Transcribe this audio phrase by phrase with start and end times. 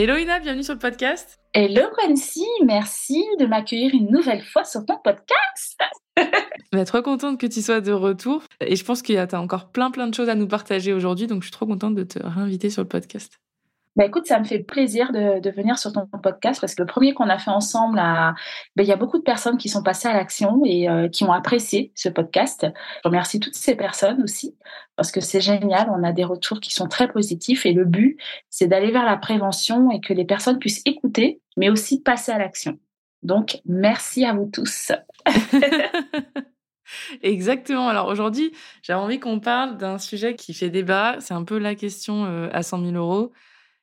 [0.00, 1.40] Hello Ina, bienvenue sur le podcast.
[1.52, 5.76] Hello Quincy, merci de m'accueillir une nouvelle fois sur ton podcast.
[6.72, 9.72] Est trop contente que tu sois de retour et je pense qu'il y a encore
[9.72, 12.20] plein plein de choses à nous partager aujourd'hui donc je suis trop contente de te
[12.24, 13.40] réinviter sur le podcast.
[13.98, 17.14] Bah, écoute, ça me fait plaisir de, venir sur ton podcast parce que le premier
[17.14, 18.34] qu'on a fait ensemble, bah,
[18.76, 21.32] il y a beaucoup de personnes qui sont passées à l'action et euh, qui ont
[21.32, 22.64] apprécié ce podcast.
[23.02, 24.56] Je remercie toutes ces personnes aussi
[24.94, 25.90] parce que c'est génial.
[25.90, 28.16] On a des retours qui sont très positifs et le but,
[28.50, 32.38] c'est d'aller vers la prévention et que les personnes puissent écouter, mais aussi passer à
[32.38, 32.78] l'action.
[33.24, 34.92] Donc, merci à vous tous.
[37.22, 37.88] Exactement.
[37.88, 38.52] Alors aujourd'hui,
[38.82, 41.16] j'avais envie qu'on parle d'un sujet qui fait débat.
[41.18, 43.32] C'est un peu la question euh, à 100 000 euros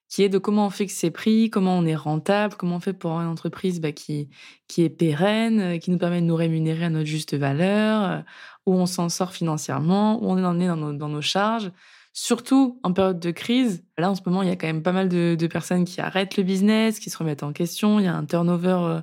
[0.10, 2.94] qui est de comment on fixe ses prix, comment on est rentable, comment on fait
[2.94, 4.30] pour une entreprise bah, qui,
[4.68, 8.22] qui est pérenne, euh, qui nous permet de nous rémunérer à notre juste valeur, euh,
[8.66, 11.72] où on s'en sort financièrement, où on est dans nos, dans nos charges.
[12.14, 14.94] Surtout en période de crise, là en ce moment, il y a quand même pas
[14.94, 18.00] mal de, de personnes qui arrêtent le business, qui se remettent en question.
[18.00, 19.02] Il y a un turnover euh,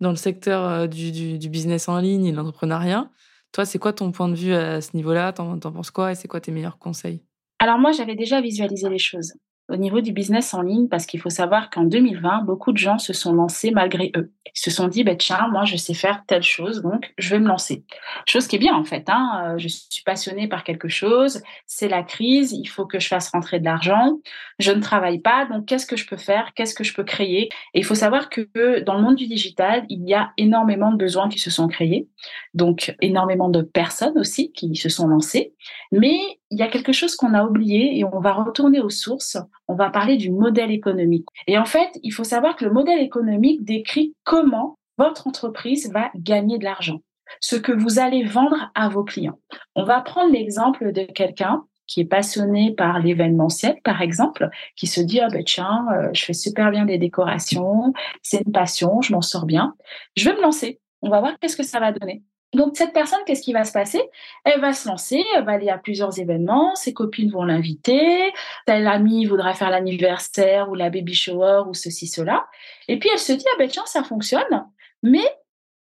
[0.00, 3.10] dans le secteur du, du, du business en ligne et de l'entrepreneuriat.
[3.52, 5.32] Toi, c'est quoi ton point de vue à ce niveau-là?
[5.32, 7.22] T'en penses quoi et c'est quoi tes meilleurs conseils?
[7.58, 9.32] Alors moi, j'avais déjà visualisé les choses
[9.68, 12.98] au niveau du business en ligne parce qu'il faut savoir qu'en 2020, beaucoup de gens
[12.98, 14.32] se sont lancés malgré eux.
[14.46, 17.38] Ils se sont dit, bah, tiens, moi, je sais faire telle chose, donc je vais
[17.38, 17.84] me lancer.
[18.26, 19.04] Chose qui est bien, en fait.
[19.08, 19.42] Hein.
[19.44, 23.28] Euh, je suis passionnée par quelque chose, c'est la crise, il faut que je fasse
[23.30, 24.18] rentrer de l'argent,
[24.58, 27.50] je ne travaille pas, donc qu'est-ce que je peux faire, qu'est-ce que je peux créer?
[27.74, 30.96] Et il faut savoir que dans le monde du digital, il y a énormément de
[30.96, 32.08] besoins qui se sont créés,
[32.54, 35.52] donc énormément de personnes aussi qui se sont lancées,
[35.92, 36.18] mais
[36.50, 39.36] il y a quelque chose qu'on a oublié et on va retourner aux sources.
[39.66, 41.26] On va parler du modèle économique.
[41.46, 46.10] Et en fait, il faut savoir que le modèle économique décrit comment votre entreprise va
[46.16, 47.00] gagner de l'argent,
[47.40, 49.38] ce que vous allez vendre à vos clients.
[49.74, 55.00] On va prendre l'exemple de quelqu'un qui est passionné par l'événementiel, par exemple, qui se
[55.00, 59.12] dit ah ben tiens, euh, je fais super bien des décorations, c'est une passion, je
[59.12, 59.74] m'en sors bien,
[60.16, 60.80] je vais me lancer.
[61.00, 62.22] On va voir qu'est-ce que ça va donner.
[62.54, 64.02] Donc cette personne, qu'est-ce qui va se passer?
[64.44, 68.32] Elle va se lancer, elle va aller à plusieurs événements, ses copines vont l'inviter,
[68.64, 72.46] tel ami voudra faire l'anniversaire ou la baby shower ou ceci, cela.
[72.88, 74.66] Et puis elle se dit, ah ben tiens, ça fonctionne.
[75.02, 75.24] Mais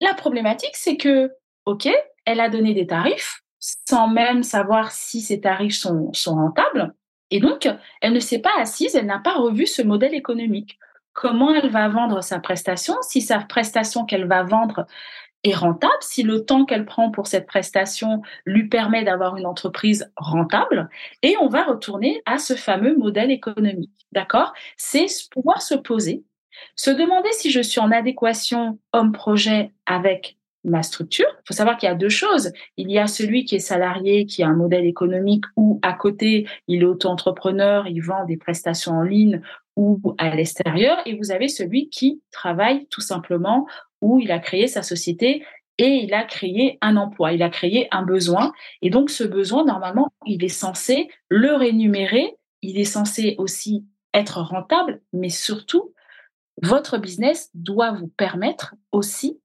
[0.01, 1.31] la problématique, c'est que,
[1.65, 1.87] ok,
[2.25, 6.93] elle a donné des tarifs sans même savoir si ces tarifs sont, sont rentables.
[7.31, 7.67] Et donc,
[8.01, 10.77] elle ne s'est pas assise, elle n'a pas revu ce modèle économique.
[11.13, 12.95] Comment elle va vendre sa prestation?
[13.01, 14.85] Si sa prestation qu'elle va vendre
[15.45, 20.11] est rentable, si le temps qu'elle prend pour cette prestation lui permet d'avoir une entreprise
[20.17, 20.89] rentable,
[21.21, 24.07] et on va retourner à ce fameux modèle économique.
[24.11, 24.53] D'accord?
[24.75, 26.23] C'est pouvoir se poser,
[26.75, 31.27] se demander si je suis en adéquation homme-projet avec ma structure.
[31.29, 32.51] Il faut savoir qu'il y a deux choses.
[32.75, 36.47] Il y a celui qui est salarié, qui a un modèle économique où à côté,
[36.67, 39.41] il est auto-entrepreneur, il vend des prestations en ligne
[39.75, 40.97] ou à l'extérieur.
[41.05, 43.67] Et vous avez celui qui travaille tout simplement
[44.05, 45.43] où il a créé sa société
[45.77, 48.53] et il a créé un emploi, il a créé un besoin.
[48.81, 54.41] Et donc ce besoin, normalement, il est censé le rémunérer, il est censé aussi être
[54.41, 55.93] rentable, mais surtout,
[56.61, 59.39] votre business doit vous permettre aussi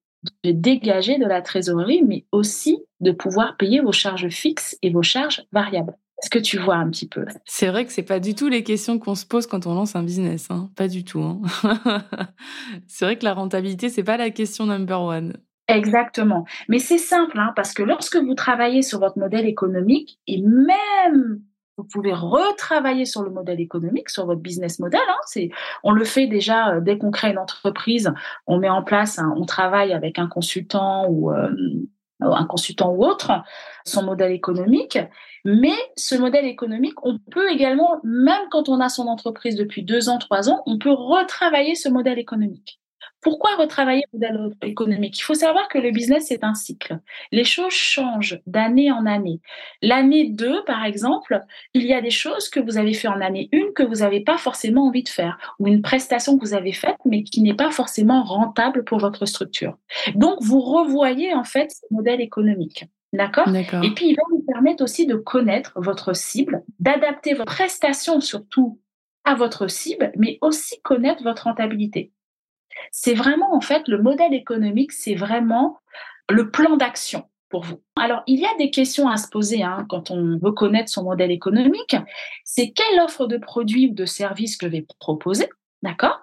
[0.44, 5.02] de dégager de la trésorerie, mais aussi de pouvoir payer vos charges fixes et vos
[5.02, 5.96] charges variables.
[6.22, 8.62] Est-ce que tu vois un petit peu C'est vrai que c'est pas du tout les
[8.62, 10.70] questions qu'on se pose quand on lance un business, hein.
[10.76, 11.22] pas du tout.
[11.22, 11.40] Hein.
[12.86, 15.32] c'est vrai que la rentabilité c'est pas la question number one.
[15.68, 16.44] Exactement.
[16.68, 21.40] Mais c'est simple, hein, parce que lorsque vous travaillez sur votre modèle économique, et même
[21.76, 25.00] vous pouvez retravailler sur le modèle économique, sur votre business model.
[25.08, 25.48] Hein,
[25.82, 28.12] on le fait déjà euh, dès qu'on crée une entreprise,
[28.46, 31.48] on met en place, on travaille avec un consultant ou euh,
[32.20, 33.32] un consultant ou autre,
[33.84, 34.98] son modèle économique.
[35.44, 40.08] Mais ce modèle économique, on peut également, même quand on a son entreprise depuis deux
[40.08, 42.80] ans, trois ans, on peut retravailler ce modèle économique.
[43.22, 45.18] Pourquoi retravailler le modèle économique?
[45.18, 46.98] Il faut savoir que le business, c'est un cycle.
[47.32, 49.40] Les choses changent d'année en année.
[49.82, 51.40] L'année 2, par exemple,
[51.74, 54.20] il y a des choses que vous avez fait en année 1 que vous n'avez
[54.20, 57.54] pas forcément envie de faire, ou une prestation que vous avez faite, mais qui n'est
[57.54, 59.76] pas forcément rentable pour votre structure.
[60.14, 62.86] Donc, vous revoyez en fait ce modèle économique.
[63.12, 63.48] D'accord?
[63.82, 68.80] Et puis, il va vous permettre aussi de connaître votre cible, d'adapter vos prestations surtout
[69.24, 72.12] à votre cible, mais aussi connaître votre rentabilité.
[72.92, 75.78] C'est vraiment, en fait, le modèle économique, c'est vraiment
[76.30, 77.82] le plan d'action pour vous.
[77.96, 81.02] Alors, il y a des questions à se poser hein, quand on veut connaître son
[81.02, 81.96] modèle économique.
[82.44, 85.48] C'est quelle offre de produits ou de services que je vais proposer,
[85.82, 86.20] d'accord?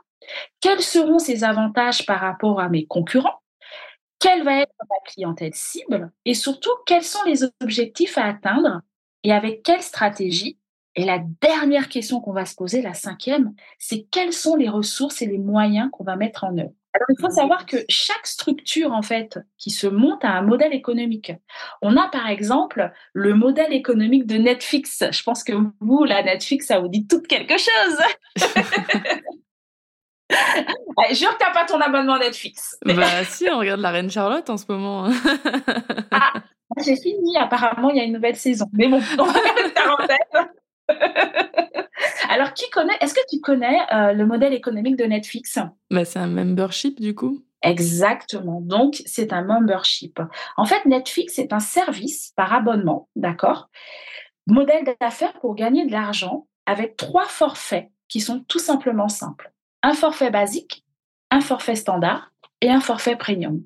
[0.62, 3.42] Quels seront ses avantages par rapport à mes concurrents?
[4.20, 8.82] Quelle va être ma clientèle cible Et surtout, quels sont les objectifs à atteindre
[9.24, 10.58] et avec quelle stratégie?
[10.96, 15.22] Et la dernière question qu'on va se poser, la cinquième, c'est quelles sont les ressources
[15.22, 16.74] et les moyens qu'on va mettre en œuvre?
[16.94, 20.74] Alors, il faut savoir que chaque structure, en fait, qui se monte à un modèle
[20.74, 21.32] économique.
[21.84, 25.04] On a, par exemple, le modèle économique de Netflix.
[25.12, 28.00] Je pense que vous, la Netflix, ça vous dit tout quelque chose.
[30.30, 32.78] Je jure que t'as pas ton abonnement Netflix.
[32.86, 35.10] Bah si, on regarde la Reine Charlotte en ce moment.
[36.12, 36.34] ah,
[36.84, 37.38] j'ai fini.
[37.38, 38.66] Apparemment, il y a une nouvelle saison.
[38.74, 39.34] Mais bon, on va
[40.08, 40.48] faire
[42.30, 45.60] Alors, qui connaît Est-ce que tu connais euh, le modèle économique de Netflix?
[45.92, 47.44] Bah, C'est un membership, du coup.
[47.64, 48.62] Exactement.
[48.62, 50.20] Donc, c'est un membership.
[50.58, 53.70] En fait, Netflix est un service par abonnement, d'accord?
[54.46, 59.52] Modèle d'affaires pour gagner de l'argent avec trois forfaits qui sont tout simplement simples.
[59.88, 60.84] Un forfait basique,
[61.32, 63.64] un forfait standard et un forfait premium.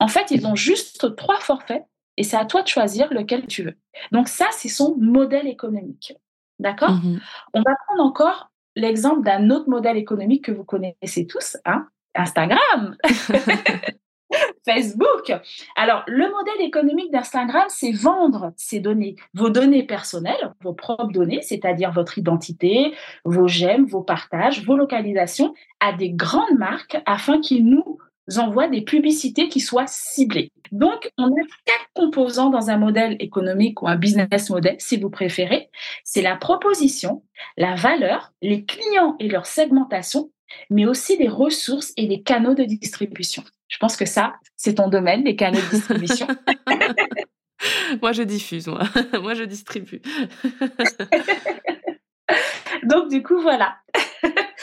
[0.00, 1.84] En fait, ils ont juste trois forfaits
[2.16, 3.78] et c'est à toi de choisir lequel tu veux.
[4.10, 6.14] Donc ça, c'est son modèle économique.
[6.58, 6.90] D'accord?
[6.90, 7.20] Mmh
[7.54, 11.86] On va prendre encore l'exemple d'un autre modèle économique que vous connaissez tous, hein
[12.16, 12.96] Instagram.
[14.64, 15.32] Facebook.
[15.76, 21.92] Alors, le modèle économique d'Instagram, c'est vendre données, vos données personnelles, vos propres données, c'est-à-dire
[21.92, 22.92] votre identité,
[23.24, 27.98] vos j'aime, vos partages, vos localisations, à des grandes marques afin qu'ils nous
[28.38, 30.50] envoient des publicités qui soient ciblées.
[30.70, 35.10] Donc, on a quatre composants dans un modèle économique ou un business model, si vous
[35.10, 35.68] préférez.
[36.04, 37.22] C'est la proposition,
[37.56, 40.30] la valeur, les clients et leur segmentation,
[40.70, 43.44] mais aussi les ressources et les canaux de distribution.
[43.68, 46.26] Je pense que ça, c'est ton domaine, les canaux de distribution.
[48.02, 48.82] moi, je diffuse, moi.
[49.22, 50.02] moi, je distribue.
[52.84, 53.76] Donc, du coup, voilà.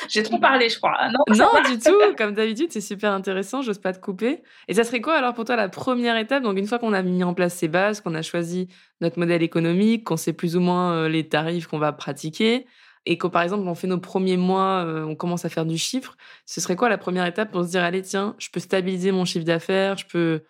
[0.08, 0.98] J'ai trop parlé, je crois.
[1.10, 1.96] Non, non du tout.
[2.18, 3.62] Comme d'habitude, c'est super intéressant.
[3.62, 4.42] J'ose pas te couper.
[4.68, 6.42] Et ça serait quoi alors pour toi la première étape?
[6.44, 8.68] Donc une fois qu'on a mis en place ces bases, qu'on a choisi
[9.02, 12.66] notre modèle économique, qu'on sait plus ou moins euh, les tarifs qu'on va pratiquer,
[13.10, 15.80] et que par exemple on fait nos premiers mois, euh, on commence à faire du
[15.80, 16.16] chiffre,
[16.46, 19.26] ce serait quoi la première étape pour se dire allez tiens, je peux stabiliser mon
[19.26, 20.44] chiffre d'affaires, je peux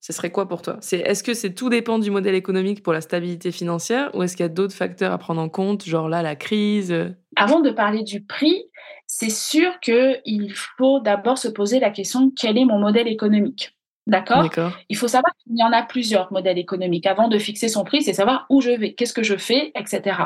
[0.00, 0.76] ce serait quoi pour toi?
[0.82, 4.36] C'est est-ce que c'est tout dépend du modèle économique pour la stabilité financière ou est-ce
[4.36, 6.94] qu'il y a d'autres facteurs à prendre en compte, genre là la crise
[7.34, 8.66] Avant de parler du prix,
[9.06, 13.75] c'est sûr qu'il faut d'abord se poser la question quel est mon modèle économique?
[14.06, 14.48] D'accord?
[14.88, 17.06] Il faut savoir qu'il y en a plusieurs modèles économiques.
[17.06, 20.16] Avant de fixer son prix, c'est savoir où je vais, qu'est-ce que je fais, etc.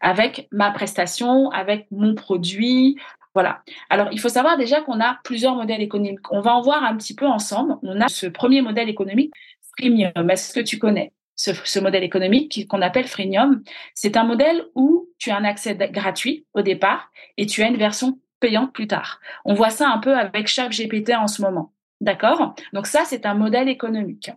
[0.00, 2.96] Avec ma prestation, avec mon produit,
[3.34, 3.62] voilà.
[3.88, 6.32] Alors, il faut savoir déjà qu'on a plusieurs modèles économiques.
[6.32, 7.76] On va en voir un petit peu ensemble.
[7.82, 9.32] On a ce premier modèle économique,
[9.78, 10.28] Freemium.
[10.28, 13.62] Est-ce que tu connais ce, modèle économique qu'on appelle Freemium
[13.94, 17.76] C'est un modèle où tu as un accès gratuit au départ et tu as une
[17.76, 19.20] version payante plus tard.
[19.44, 21.72] On voit ça un peu avec chaque GPT en ce moment.
[22.00, 22.54] D'accord?
[22.72, 24.30] Donc ça, c'est un modèle économique.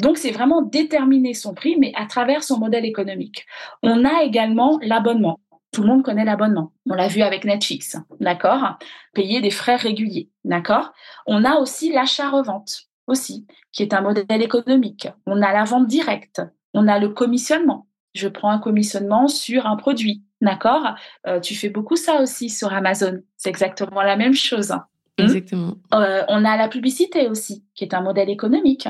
[0.00, 3.46] Donc c'est vraiment déterminer son prix, mais à travers son modèle économique.
[3.82, 5.38] On a également l'abonnement.
[5.72, 6.72] Tout le monde connaît l'abonnement.
[6.88, 8.78] On l'a vu avec Netflix, d'accord?
[9.12, 10.92] Payer des frais réguliers, d'accord?
[11.26, 15.08] On a aussi l'achat-revente, aussi, qui est un modèle économique.
[15.26, 16.42] On a la vente directe.
[16.74, 17.86] On a le commissionnement.
[18.14, 20.94] Je prends un commissionnement sur un produit, d'accord?
[21.26, 23.20] Euh, Tu fais beaucoup ça aussi sur Amazon.
[23.36, 24.72] C'est exactement la même chose.
[25.18, 25.76] Exactement.
[25.94, 28.88] Euh, on a la publicité aussi, qui est un modèle économique.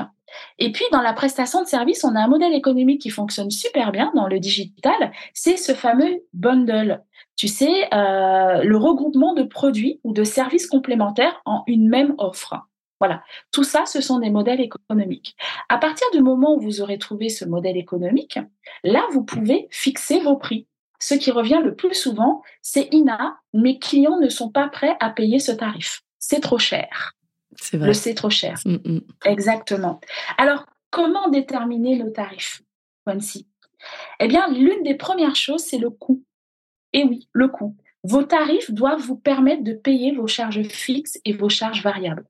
[0.59, 3.91] Et puis, dans la prestation de service, on a un modèle économique qui fonctionne super
[3.91, 5.11] bien dans le digital.
[5.33, 7.03] C'est ce fameux bundle.
[7.35, 12.55] Tu sais, euh, le regroupement de produits ou de services complémentaires en une même offre.
[13.01, 15.35] Voilà, tout ça, ce sont des modèles économiques.
[15.67, 18.39] À partir du moment où vous aurez trouvé ce modèle économique,
[18.83, 20.67] là, vous pouvez fixer vos prix.
[20.99, 25.09] Ce qui revient le plus souvent, c'est Ina, mes clients ne sont pas prêts à
[25.09, 26.01] payer ce tarif.
[26.27, 27.13] C'est trop cher.
[27.55, 27.87] C'est vrai.
[27.87, 28.57] Le c'est trop cher.
[28.65, 29.01] Mm, mm.
[29.25, 30.01] Exactement.
[30.39, 32.63] Alors, comment déterminer le tarif,
[34.19, 36.23] Eh bien, l'une des premières choses, c'est le coût.
[36.93, 37.77] Et oui, le coût.
[38.03, 42.25] Vos tarifs doivent vous permettre de payer vos charges fixes et vos charges variables.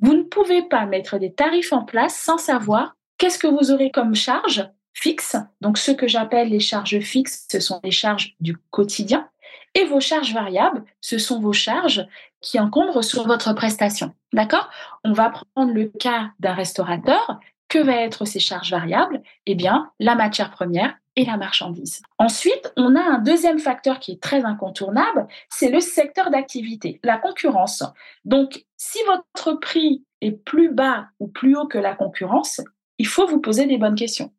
[0.00, 3.90] Vous ne pouvez pas mettre des tarifs en place sans savoir qu'est-ce que vous aurez
[3.90, 5.36] comme charges fixes.
[5.60, 9.28] Donc, ce que j'appelle les charges fixes, ce sont les charges du quotidien.
[9.74, 12.06] Et vos charges variables, ce sont vos charges
[12.40, 14.14] qui encombrent sur votre prestation.
[14.32, 14.70] D'accord?
[15.04, 19.22] On va prendre le cas d'un restaurateur Que va être ces charges variables?
[19.44, 22.00] Eh bien, la matière première et la marchandise.
[22.18, 27.18] Ensuite, on a un deuxième facteur qui est très incontournable, c'est le secteur d'activité, la
[27.18, 27.82] concurrence.
[28.24, 32.60] Donc, si votre prix est plus bas ou plus haut que la concurrence,
[32.98, 34.32] il faut vous poser des bonnes questions.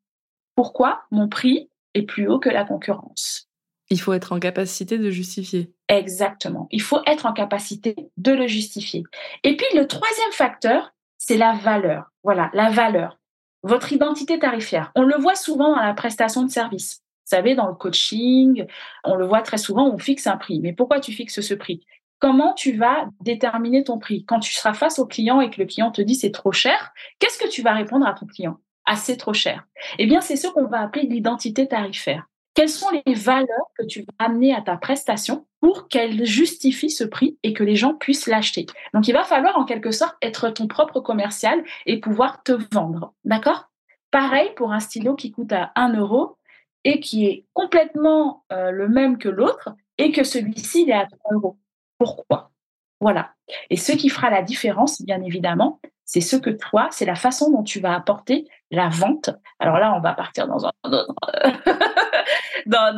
[0.56, 3.49] Pourquoi mon prix est plus haut que la concurrence?
[3.90, 5.74] Il faut être en capacité de justifier.
[5.88, 6.68] Exactement.
[6.72, 9.04] Il faut être en capacité de le justifier.
[9.44, 12.12] Et puis le troisième facteur, c'est la valeur.
[12.24, 13.18] Voilà, la valeur.
[13.64, 14.92] Votre identité tarifaire.
[14.96, 17.02] On le voit souvent dans la prestation de service.
[17.26, 18.66] Vous savez, dans le coaching,
[19.04, 20.60] on le voit très souvent, on fixe un prix.
[20.62, 21.86] Mais pourquoi tu fixes ce prix?
[22.20, 24.26] Comment tu vas déterminer ton prix?
[24.26, 26.92] Quand tu seras face au client et que le client te dit c'est trop cher,
[27.20, 28.58] qu'est-ce que tu vas répondre à ton client?
[28.86, 29.66] Assez trop cher.
[29.98, 32.29] Eh bien, c'est ce qu'on va appeler l'identité tarifaire.
[32.60, 37.06] Quelles sont les valeurs que tu vas amener à ta prestation pour qu'elle justifie ce
[37.06, 38.66] prix et que les gens puissent l'acheter?
[38.94, 43.14] Donc, il va falloir en quelque sorte être ton propre commercial et pouvoir te vendre.
[43.24, 43.70] D'accord?
[44.12, 46.36] Pareil pour un stylo qui coûte à 1 euro
[46.84, 51.36] et qui est complètement euh, le même que l'autre et que celui-ci est à 3
[51.36, 51.58] euros.
[51.98, 52.52] Pourquoi?
[53.00, 53.36] Voilà.
[53.70, 57.52] Et ce qui fera la différence, bien évidemment, c'est ce que toi, c'est la façon
[57.52, 59.30] dont tu vas apporter la vente.
[59.60, 61.16] Alors là, on va partir dans un autre,
[62.66, 62.96] dans,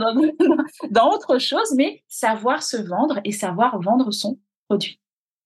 [0.89, 4.37] dans, autre chose, mais savoir se vendre et savoir vendre son
[4.67, 4.99] produit.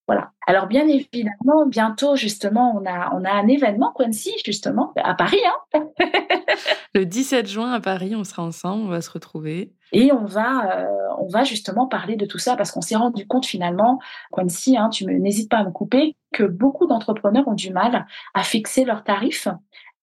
[0.08, 0.32] Voilà.
[0.46, 5.40] Alors bien évidemment, bientôt justement, on a on a un événement Quincy justement à Paris.
[5.74, 5.88] Hein
[6.94, 9.74] le 17 juin à Paris, on sera ensemble, on va se retrouver.
[9.94, 13.26] Et on va euh, on va justement parler de tout ça parce qu'on s'est rendu
[13.26, 14.00] compte finalement,
[14.32, 18.06] Quincy, hein, tu n'hésites pas à me couper, que beaucoup d'entrepreneurs ont du mal
[18.36, 19.48] à fixer leurs tarifs,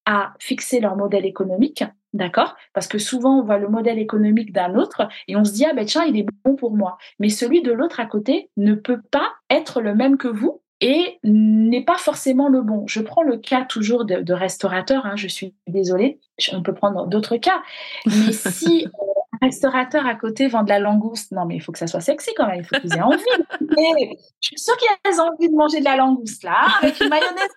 [0.06, 2.56] à fixer leur modèle économique D'accord?
[2.74, 5.72] Parce que souvent, on voit le modèle économique d'un autre et on se dit, ah
[5.72, 6.98] ben tiens, il est bon pour moi.
[7.18, 11.18] Mais celui de l'autre à côté ne peut pas être le même que vous et
[11.24, 12.86] n'est pas forcément le bon.
[12.86, 16.20] Je prends le cas toujours de, de restaurateur, hein, je suis désolée,
[16.52, 17.62] on peut prendre d'autres cas.
[18.04, 19.04] Mais si euh,
[19.40, 22.00] un restaurateur à côté vend de la langouste, non mais il faut que ça soit
[22.00, 23.22] sexy quand même, il faut qu'ils aient envie.
[23.60, 27.08] Et je suis sûre qu'ils ont envie de manger de la langouste là, avec une
[27.08, 27.54] mayonnaise.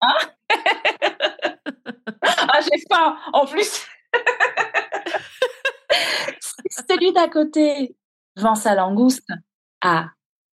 [0.00, 1.48] Hein
[2.22, 3.86] ah, j'ai faim en plus.
[6.88, 7.96] celui d'à côté
[8.36, 9.28] vend sa langouste
[9.80, 10.10] à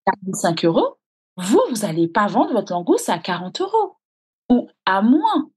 [0.06, 0.98] 45 euros,
[1.38, 3.98] vous, vous n'allez pas vendre votre langouste à 40 euros
[4.50, 5.50] ou à moins.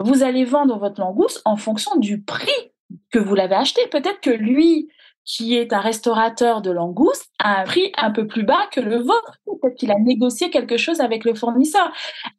[0.00, 2.72] Vous allez vendre votre langouste en fonction du prix
[3.10, 3.86] que vous l'avez acheté.
[3.88, 4.88] Peut-être que lui,
[5.24, 8.96] qui est un restaurateur de langouste, a un prix un peu plus bas que le
[8.96, 9.38] vôtre.
[9.46, 11.92] Peut-être qu'il a négocié quelque chose avec le fournisseur.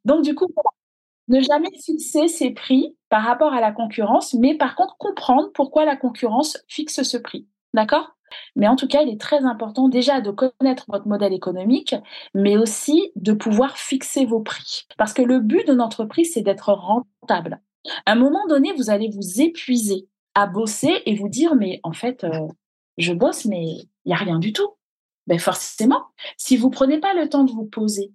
[0.05, 0.47] Donc, du coup,
[1.29, 5.85] ne jamais fixer ses prix par rapport à la concurrence, mais par contre comprendre pourquoi
[5.85, 7.47] la concurrence fixe ce prix.
[7.73, 8.15] D'accord?
[8.55, 11.95] Mais en tout cas, il est très important déjà de connaître votre modèle économique,
[12.33, 14.85] mais aussi de pouvoir fixer vos prix.
[14.97, 17.61] Parce que le but d'une entreprise, c'est d'être rentable.
[18.05, 21.93] À un moment donné, vous allez vous épuiser à bosser et vous dire, mais en
[21.93, 22.47] fait, euh,
[22.97, 24.69] je bosse, mais il n'y a rien du tout.
[25.27, 26.05] Ben forcément,
[26.37, 28.11] si vous prenez pas le temps de vous poser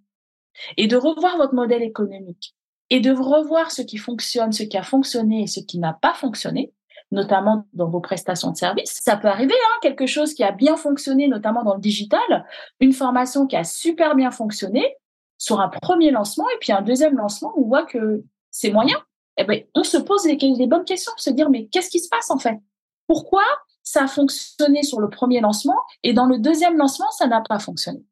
[0.76, 2.54] et de revoir votre modèle économique,
[2.94, 6.14] et de revoir ce qui fonctionne, ce qui a fonctionné et ce qui n'a pas
[6.14, 6.72] fonctionné,
[7.10, 9.00] notamment dans vos prestations de services.
[9.02, 12.46] Ça peut arriver, hein, quelque chose qui a bien fonctionné, notamment dans le digital,
[12.78, 14.94] une formation qui a super bien fonctionné
[15.38, 18.22] sur un premier lancement et puis un deuxième lancement, on voit que
[18.52, 18.96] c'est moyen.
[19.38, 22.08] Eh ben, on se pose les, les bonnes questions, se dire mais qu'est-ce qui se
[22.08, 22.60] passe en fait?
[23.08, 23.42] Pourquoi
[23.82, 27.58] ça a fonctionné sur le premier lancement et dans le deuxième lancement ça n'a pas
[27.58, 28.04] fonctionné?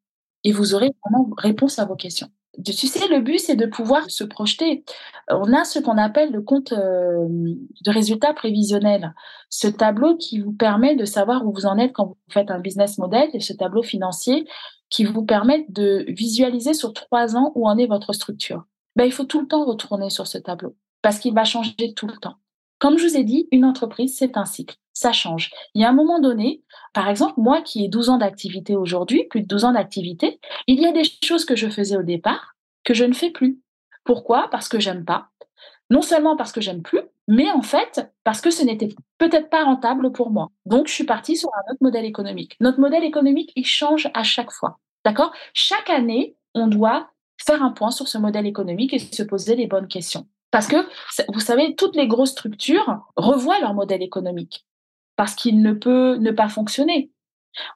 [0.43, 2.31] Et vous aurez vraiment réponse à vos questions.
[2.65, 4.85] Tu sais, le but, c'est de pouvoir se projeter.
[5.31, 9.15] On a ce qu'on appelle le compte euh, de résultats prévisionnels.
[9.49, 12.61] Ce tableau qui vous permet de savoir où vous en êtes quand vous faites un
[12.61, 14.47] business model, et ce tableau financier
[14.91, 18.65] qui vous permet de visualiser sur trois ans où en est votre structure.
[18.97, 22.07] Ben, il faut tout le temps retourner sur ce tableau parce qu'il va changer tout
[22.07, 22.37] le temps.
[22.79, 24.77] Comme je vous ai dit, une entreprise, c'est un cycle.
[24.95, 25.51] Ça change.
[25.75, 29.25] Il y a un moment donné, par exemple, moi qui ai 12 ans d'activité aujourd'hui,
[29.25, 32.55] plus de 12 ans d'activité, il y a des choses que je faisais au départ
[32.85, 33.61] que je ne fais plus.
[34.05, 34.49] Pourquoi?
[34.51, 35.29] Parce que j'aime pas.
[35.91, 39.65] Non seulement parce que j'aime plus, mais en fait parce que ce n'était peut-être pas
[39.65, 40.51] rentable pour moi.
[40.67, 42.57] Donc je suis partie sur un autre modèle économique.
[42.61, 44.79] Notre modèle économique, il change à chaque fois.
[45.05, 45.33] D'accord?
[45.55, 47.11] Chaque année, on doit
[47.45, 50.27] faire un point sur ce modèle économique et se poser les bonnes questions.
[50.51, 50.77] Parce que,
[51.33, 54.67] vous savez, toutes les grosses structures revoient leur modèle économique
[55.17, 57.11] parce qu'il ne peut ne pas fonctionner.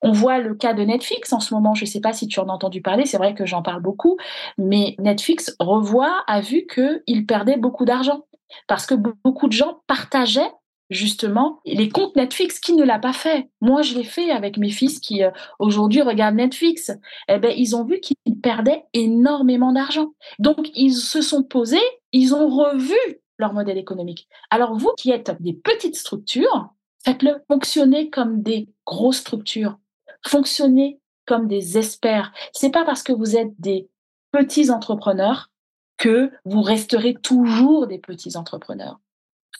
[0.02, 2.40] On voit le cas de Netflix en ce moment, je ne sais pas si tu
[2.40, 4.16] en as entendu parler, c'est vrai que j'en parle beaucoup,
[4.56, 8.22] mais Netflix revoit, a vu qu'il perdait beaucoup d'argent
[8.68, 10.50] parce que beaucoup de gens partageaient
[10.90, 12.60] justement les comptes Netflix.
[12.60, 16.02] Qui ne l'a pas fait Moi, je l'ai fait avec mes fils qui euh, aujourd'hui
[16.02, 16.92] regardent Netflix.
[17.28, 20.12] Eh ben, ils ont vu qu'ils perdaient énormément d'argent.
[20.38, 21.78] Donc, ils se sont posés,
[22.12, 22.96] ils ont revu
[23.38, 24.28] leur modèle économique.
[24.50, 26.70] Alors vous qui êtes des petites structures,
[27.06, 29.78] faites-le fonctionner comme des grosses structures.
[30.26, 32.32] Fonctionnez comme des experts.
[32.52, 33.88] C'est pas parce que vous êtes des
[34.32, 35.50] petits entrepreneurs
[35.98, 39.00] que vous resterez toujours des petits entrepreneurs.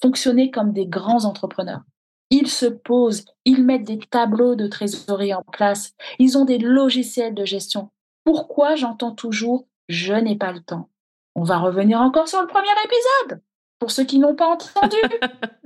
[0.03, 1.83] Fonctionnez comme des grands entrepreneurs.
[2.31, 7.35] Ils se posent, ils mettent des tableaux de trésorerie en place, ils ont des logiciels
[7.35, 7.91] de gestion.
[8.25, 10.91] Pourquoi j'entends toujours je n'ai pas le temps
[11.37, 13.41] On va revenir encore sur le premier épisode,
[13.79, 14.97] pour ceux qui n'ont pas entendu.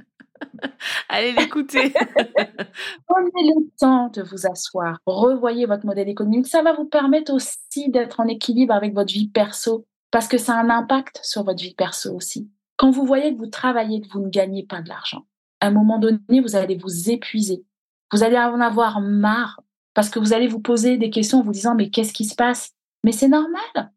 [1.08, 1.92] Allez l'écouter.
[3.06, 6.46] Prenez le temps de vous asseoir, revoyez votre modèle économique.
[6.46, 10.54] Ça va vous permettre aussi d'être en équilibre avec votre vie perso, parce que ça
[10.54, 12.50] a un impact sur votre vie perso aussi.
[12.76, 15.26] Quand vous voyez que vous travaillez, que vous ne gagnez pas de l'argent,
[15.60, 17.64] à un moment donné, vous allez vous épuiser.
[18.12, 19.60] Vous allez en avoir marre
[19.94, 22.34] parce que vous allez vous poser des questions en vous disant mais qu'est-ce qui se
[22.34, 22.72] passe?
[23.04, 23.92] Mais c'est normal.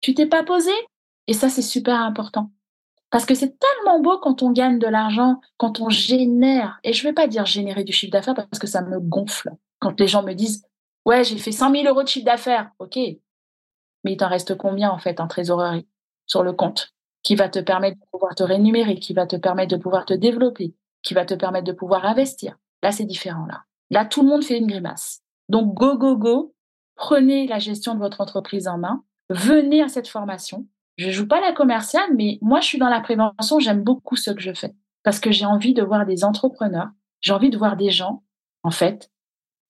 [0.00, 0.70] Tu t'es pas posé
[1.26, 2.50] et ça c'est super important.
[3.10, 6.78] Parce que c'est tellement beau quand on gagne de l'argent, quand on génère.
[6.82, 9.50] Et je ne vais pas dire générer du chiffre d'affaires parce que ça me gonfle.
[9.78, 10.64] Quand les gens me disent
[11.04, 12.70] Ouais, j'ai fait 100 000 euros de chiffre d'affaires.
[12.80, 12.96] OK.
[12.96, 15.86] Mais il t'en reste combien en fait en trésorerie
[16.26, 19.76] sur le compte qui va te permettre de pouvoir te rémunérer, qui va te permettre
[19.76, 22.56] de pouvoir te développer, qui va te permettre de pouvoir investir?
[22.82, 23.46] Là, c'est différent.
[23.46, 25.22] Là, là, tout le monde fait une grimace.
[25.48, 26.54] Donc, go, go, go.
[26.96, 29.04] Prenez la gestion de votre entreprise en main.
[29.28, 30.66] Venez à cette formation.
[30.96, 33.58] Je joue pas la commerciale, mais moi, je suis dans la prévention.
[33.58, 36.88] J'aime beaucoup ce que je fais parce que j'ai envie de voir des entrepreneurs.
[37.20, 38.22] J'ai envie de voir des gens,
[38.62, 39.10] en fait,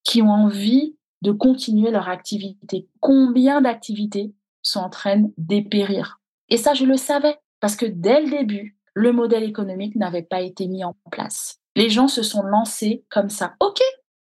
[0.05, 2.89] qui ont envie de continuer leur activité.
[3.01, 8.31] Combien d'activités sont en train dépérir Et ça, je le savais parce que dès le
[8.31, 11.61] début, le modèle économique n'avait pas été mis en place.
[11.75, 13.57] Les gens se sont lancés comme ça.
[13.61, 13.81] OK,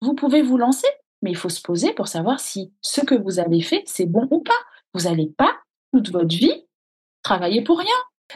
[0.01, 0.87] vous pouvez vous lancer,
[1.21, 4.27] mais il faut se poser pour savoir si ce que vous avez fait, c'est bon
[4.29, 4.51] ou pas.
[4.93, 5.51] Vous n'allez pas,
[5.93, 6.65] toute votre vie,
[7.23, 7.87] travailler pour rien.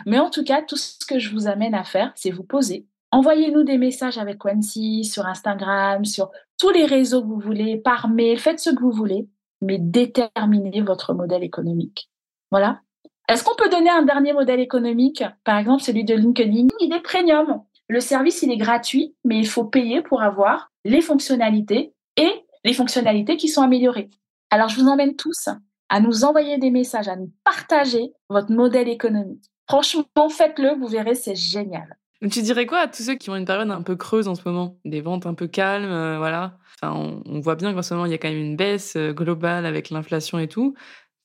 [0.06, 2.86] Mais en tout cas, tout ce que je vous amène à faire, c'est vous poser.
[3.12, 8.10] Envoyez-nous des messages avec Quincy sur Instagram, sur tous les réseaux que vous voulez, par
[8.10, 9.28] mail, faites ce que vous voulez,
[9.62, 12.10] mais déterminez votre modèle économique.
[12.52, 12.82] Voilà.
[13.30, 15.24] Est-ce qu'on peut donner un dernier modèle économique?
[15.44, 17.64] Par exemple, celui de LinkedIn, il est premium.
[17.88, 22.74] Le service, il est gratuit, mais il faut payer pour avoir les fonctionnalités et les
[22.74, 24.10] fonctionnalités qui sont améliorées.
[24.50, 25.50] Alors, je vous emmène tous
[25.96, 29.46] à nous envoyer des messages, à nous partager votre modèle économique.
[29.70, 31.96] Franchement, faites-le, vous verrez, c'est génial.
[32.20, 34.42] Tu dirais quoi à tous ceux qui ont une période un peu creuse en ce
[34.46, 34.78] moment?
[34.84, 36.58] Des ventes un peu calmes, euh, voilà.
[36.76, 39.14] Enfin, on, voit bien qu'en ce moment, il y a quand même une baisse euh,
[39.14, 40.76] globale avec l'inflation et tout.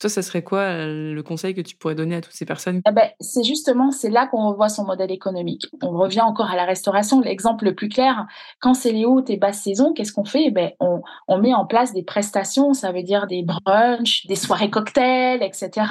[0.00, 2.80] Toi, ça serait quoi euh, le conseil que tu pourrais donner à toutes ces personnes?
[2.88, 5.66] Eh ben, C'est justement, c'est là qu'on revoit son modèle économique.
[5.82, 7.20] On revient encore à la restauration.
[7.20, 8.26] L'exemple le plus clair,
[8.60, 10.44] quand c'est les hautes et basses saisons, qu'est-ce qu'on fait?
[10.46, 14.36] Eh ben, on, on, met en place des prestations, ça veut dire des brunchs, des
[14.36, 15.86] soirées cocktails, etc.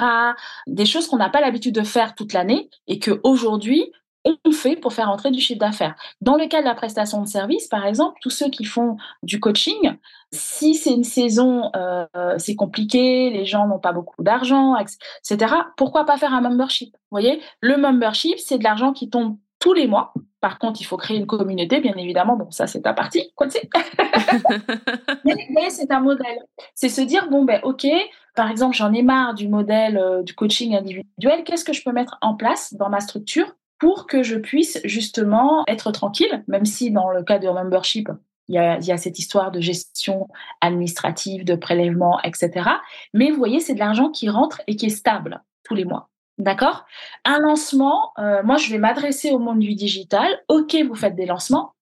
[0.66, 3.92] Des choses qu'on n'a pas l'habitude de faire toute l'année et qu'aujourd'hui,
[4.24, 5.94] on fait pour faire entrer du chiffre d'affaires.
[6.20, 9.40] Dans le cas de la prestation de service, par exemple, tous ceux qui font du
[9.40, 9.96] coaching,
[10.32, 12.06] si c'est une saison, euh,
[12.38, 15.54] c'est compliqué, les gens n'ont pas beaucoup d'argent, etc.
[15.76, 16.94] Pourquoi pas faire un membership?
[16.94, 20.12] Vous voyez, le membership, c'est de l'argent qui tombe tous les mois.
[20.40, 22.36] Par contre, il faut créer une communauté, bien évidemment.
[22.36, 23.68] Bon, ça, c'est ta partie, quoi, c'est.
[25.24, 26.38] mais, c'est un modèle.
[26.74, 27.86] C'est se dire, bon, ben, OK,
[28.34, 31.44] par exemple, j'en ai marre du modèle euh, du coaching individuel.
[31.44, 35.64] Qu'est-ce que je peux mettre en place dans ma structure pour que je puisse justement
[35.66, 38.10] être tranquille, même si dans le cas de membership,
[38.48, 38.58] il y,
[38.92, 40.26] a, cette histoire de gestion
[40.60, 42.68] administrative, de prélèvement, etc.
[43.14, 46.10] Mais vous voyez, c'est de l'argent qui rentre et qui est stable tous les mois.
[46.38, 46.84] D'accord?
[47.24, 50.28] Un lancement, euh, moi, je vais m'adresser au monde du digital.
[50.48, 51.74] OK, vous faites des lancements,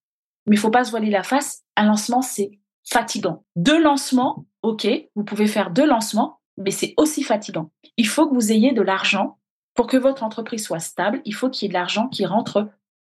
[0.45, 1.63] mais il faut pas se voiler la face.
[1.75, 2.51] Un lancement, c'est
[2.87, 3.43] fatigant.
[3.55, 7.71] Deux lancements, OK, vous pouvez faire deux lancements, mais c'est aussi fatigant.
[7.97, 9.38] Il faut que vous ayez de l'argent
[9.79, 12.67] pour que votre entreprise soit stable, il faut qu'il y ait de l'argent qui rentre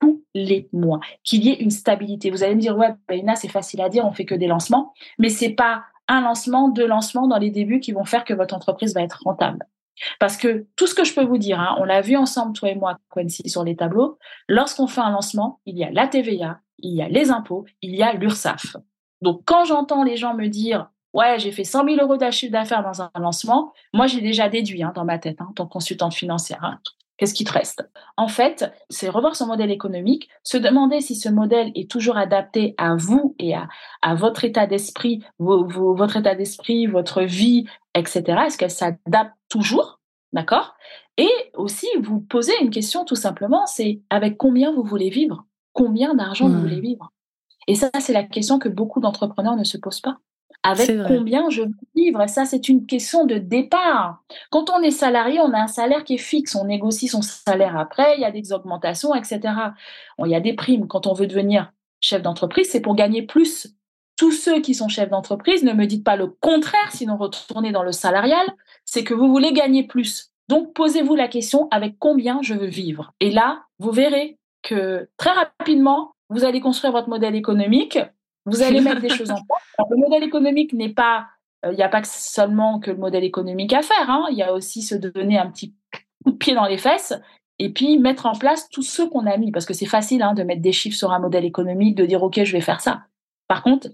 [0.01, 2.31] tous les mois, qu'il y ait une stabilité.
[2.31, 4.95] Vous allez me dire, ouais, Paina, c'est facile à dire, on fait que des lancements,
[5.19, 8.55] mais c'est pas un lancement, deux lancements dans les débuts qui vont faire que votre
[8.55, 9.67] entreprise va être rentable.
[10.21, 12.69] Parce que tout ce que je peux vous dire, hein, on l'a vu ensemble, toi
[12.69, 16.61] et moi, Quincy, sur les tableaux, lorsqu'on fait un lancement, il y a la TVA,
[16.79, 18.77] il y a les impôts, il y a l'URSSAF.
[19.21, 22.83] Donc, quand j'entends les gens me dire, ouais, j'ai fait 100 000 euros d'achat d'affaires
[22.83, 23.73] dans un lancement.
[23.93, 26.63] Moi, j'ai déjà déduit hein, dans ma tête, hein, en tant que consultante financière.
[26.63, 26.79] Hein.
[27.17, 27.89] Qu'est-ce qui te reste?
[28.17, 32.75] En fait, c'est revoir son modèle économique, se demander si ce modèle est toujours adapté
[32.79, 33.69] à vous et à,
[34.01, 38.23] à votre état d'esprit, votre état d'esprit, votre vie, etc.
[38.47, 40.01] Est-ce qu'elle s'adapte toujours?
[40.33, 40.75] D'accord?
[41.19, 45.45] Et aussi, vous posez une question tout simplement, c'est avec combien vous voulez vivre?
[45.75, 46.61] Combien d'argent vous mmh.
[46.61, 47.13] voulez vivre?
[47.69, 50.19] Et ça, c'est la question que beaucoup d'entrepreneurs ne se posent pas.
[50.63, 52.25] Avec combien je veux vivre?
[52.29, 54.23] Ça, c'est une question de départ.
[54.51, 56.55] Quand on est salarié, on a un salaire qui est fixe.
[56.55, 58.17] On négocie son salaire après.
[58.17, 59.41] Il y a des augmentations, etc.
[60.19, 60.87] il y a des primes.
[60.87, 63.75] Quand on veut devenir chef d'entreprise, c'est pour gagner plus.
[64.17, 67.83] Tous ceux qui sont chefs d'entreprise, ne me dites pas le contraire, sinon retournez dans
[67.83, 68.47] le salarial,
[68.85, 70.33] c'est que vous voulez gagner plus.
[70.49, 73.15] Donc, posez-vous la question avec combien je veux vivre?
[73.21, 77.99] Et là, vous verrez que très rapidement, vous allez construire votre modèle économique,
[78.47, 79.89] vous allez mettre des choses en place.
[79.91, 81.27] Le modèle économique n'est pas,
[81.65, 84.27] euh, il n'y a pas seulement que le modèle économique à faire, hein.
[84.31, 85.75] il y a aussi se donner un petit
[86.25, 87.15] coup de pied dans les fesses
[87.59, 90.35] et puis mettre en place tout ce qu'on a mis, parce que c'est facile hein,
[90.35, 93.05] de mettre des chiffres sur un modèle économique, de dire OK, je vais faire ça.
[93.47, 93.89] Par contre,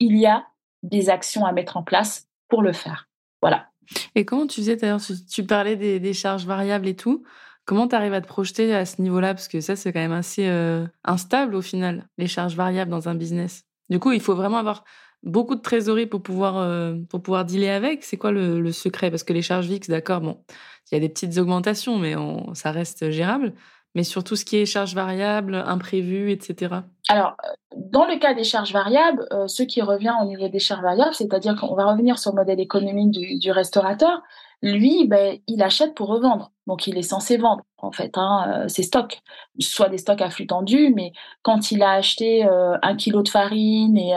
[0.00, 0.46] il y a
[0.82, 3.08] des actions à mettre en place pour le faire.
[3.40, 3.68] Voilà.
[4.14, 7.22] Et comment tu faisais d'ailleurs, tu parlais des, charges variables et tout,
[7.64, 9.34] comment tu arrives à te projeter à ce niveau-là?
[9.34, 13.08] Parce que ça, c'est quand même assez euh, instable au final, les charges variables dans
[13.08, 13.64] un business.
[13.90, 14.84] Du coup, il faut vraiment avoir
[15.22, 16.94] beaucoup de trésorerie pour pouvoir, euh,
[17.44, 18.04] dealer avec.
[18.04, 19.10] C'est quoi le, secret?
[19.10, 20.42] Parce que les charges fixes, d'accord, bon,
[20.90, 22.14] il y a des petites augmentations, mais
[22.54, 23.54] ça reste gérable
[23.94, 26.74] mais sur tout ce qui est charges variables, imprévues, etc.
[27.08, 30.58] Alors, euh, dans le cas des charges variables, euh, ce qui revient au niveau des
[30.58, 34.22] charges variables, c'est-à-dire qu'on va revenir sur le modèle économique du, restaurateur,
[34.64, 36.50] lui, ben, il achète pour revendre.
[36.66, 39.20] Donc, il est censé vendre, en fait, hein, euh, ses stocks.
[39.60, 43.98] Soit des stocks à flux tendu, mais quand il a acheté un kilo de farine
[43.98, 44.14] et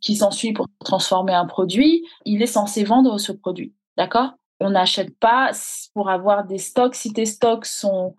[0.00, 3.72] qui s'ensuit pour transformer un produit, il est censé vendre ce produit.
[3.96, 4.32] D'accord?
[4.60, 5.52] On n'achète pas
[5.94, 6.94] pour avoir des stocks.
[6.94, 8.14] Si tes stocks sont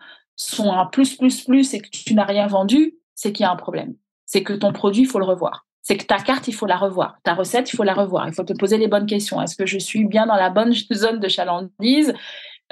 [0.58, 3.56] un plus, plus, plus et que tu n'as rien vendu, c'est qu'il y a un
[3.56, 3.94] problème.
[4.24, 5.66] C'est que ton produit, il faut le revoir.
[5.82, 7.16] C'est que ta carte, il faut la revoir.
[7.24, 8.28] Ta recette, il faut la revoir.
[8.28, 9.42] Il faut te poser les bonnes questions.
[9.42, 12.14] Est-ce que je suis bien dans la bonne zone de chalandise?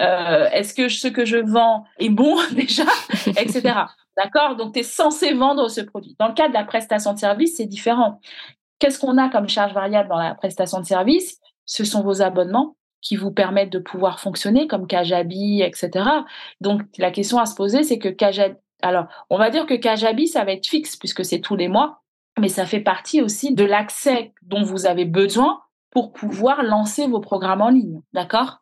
[0.00, 2.84] Euh, Est-ce que ce que je vends est bon déjà
[3.26, 3.62] Etc.
[4.16, 4.56] D'accord?
[4.56, 6.16] Donc, tu es censé vendre ce produit.
[6.18, 8.20] Dans le cas de la prestation de service, c'est différent.
[8.78, 11.38] Qu'est-ce qu'on a comme charge variable dans la prestation de service?
[11.66, 16.04] Ce sont vos abonnements qui vous permettent de pouvoir fonctionner, comme Kajabi, etc.
[16.60, 20.28] Donc, la question à se poser, c'est que Kajabi, alors, on va dire que Kajabi,
[20.28, 21.99] ça va être fixe puisque c'est tous les mois,
[22.40, 27.20] mais ça fait partie aussi de l'accès dont vous avez besoin pour pouvoir lancer vos
[27.20, 28.00] programmes en ligne.
[28.12, 28.60] D'accord?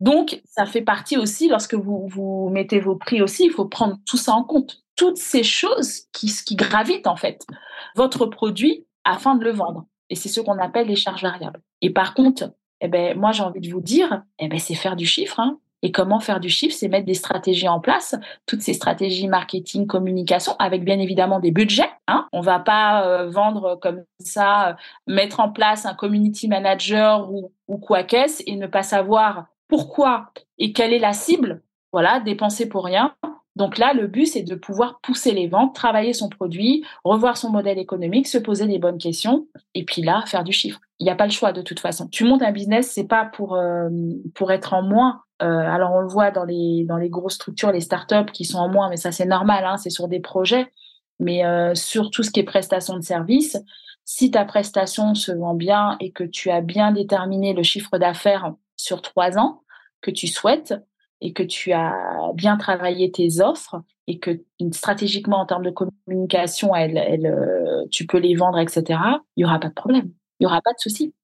[0.00, 4.18] Donc, ça fait partie aussi, lorsque vous, mettez vos prix aussi, il faut prendre tout
[4.18, 4.82] ça en compte.
[4.94, 7.46] Toutes ces choses qui, qui gravitent, en fait,
[7.94, 9.86] votre produit afin de le vendre.
[10.10, 11.60] Et c'est ce qu'on appelle les charges variables.
[11.80, 14.96] Et par contre, eh ben, moi, j'ai envie de vous dire, eh ben, c'est faire
[14.96, 15.40] du chiffre.
[15.40, 15.58] Hein.
[15.86, 19.86] Et comment faire du chiffre C'est mettre des stratégies en place, toutes ces stratégies marketing,
[19.86, 21.88] communication, avec bien évidemment des budgets.
[22.08, 22.26] Hein.
[22.32, 24.72] On va pas euh, vendre comme ça, euh,
[25.06, 30.32] mettre en place un community manager ou, ou quoi qu'est-ce et ne pas savoir pourquoi
[30.58, 31.62] et quelle est la cible.
[31.92, 33.14] Voilà, dépenser pour rien.
[33.54, 37.50] Donc là, le but, c'est de pouvoir pousser les ventes, travailler son produit, revoir son
[37.50, 40.80] modèle économique, se poser les bonnes questions, et puis là, faire du chiffre.
[40.98, 42.08] Il n'y a pas le choix de toute façon.
[42.08, 43.88] Tu montes un business, c'est pas pour euh,
[44.34, 45.22] pour être en moins.
[45.42, 48.88] Euh, alors on le voit dans les grosses structures, les startups qui sont en moins,
[48.88, 50.70] mais ça c'est normal, hein, c'est sur des projets.
[51.18, 53.58] Mais euh, sur tout ce qui est prestation de service,
[54.04, 58.54] si ta prestation se vend bien et que tu as bien déterminé le chiffre d'affaires
[58.76, 59.62] sur trois ans
[60.02, 60.74] que tu souhaites,
[61.20, 61.94] et que tu as
[62.34, 68.34] bien travaillé tes offres et que stratégiquement en termes de communication, euh, tu peux les
[68.34, 69.00] vendre, etc.,
[69.36, 71.14] il n'y aura pas de problème, il n'y aura pas de souci.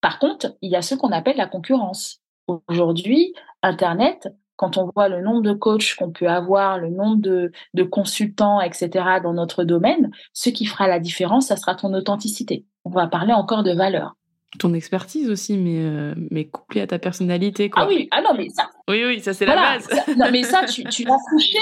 [0.00, 2.19] Par contre, il y a ce qu'on appelle la concurrence.
[2.68, 7.52] Aujourd'hui, Internet, quand on voit le nombre de coachs qu'on peut avoir, le nombre de,
[7.74, 8.90] de consultants, etc.,
[9.22, 12.66] dans notre domaine, ce qui fera la différence, ça sera ton authenticité.
[12.84, 14.16] On va parler encore de valeur
[14.58, 17.70] ton expertise aussi, mais, euh, mais couplée à ta personnalité.
[17.70, 17.84] Quoi.
[17.84, 18.68] Ah oui, ah non, mais ça.
[18.88, 19.88] Oui, oui, ça c'est la base.
[20.16, 21.60] non, mais ça, tu, tu vas toucher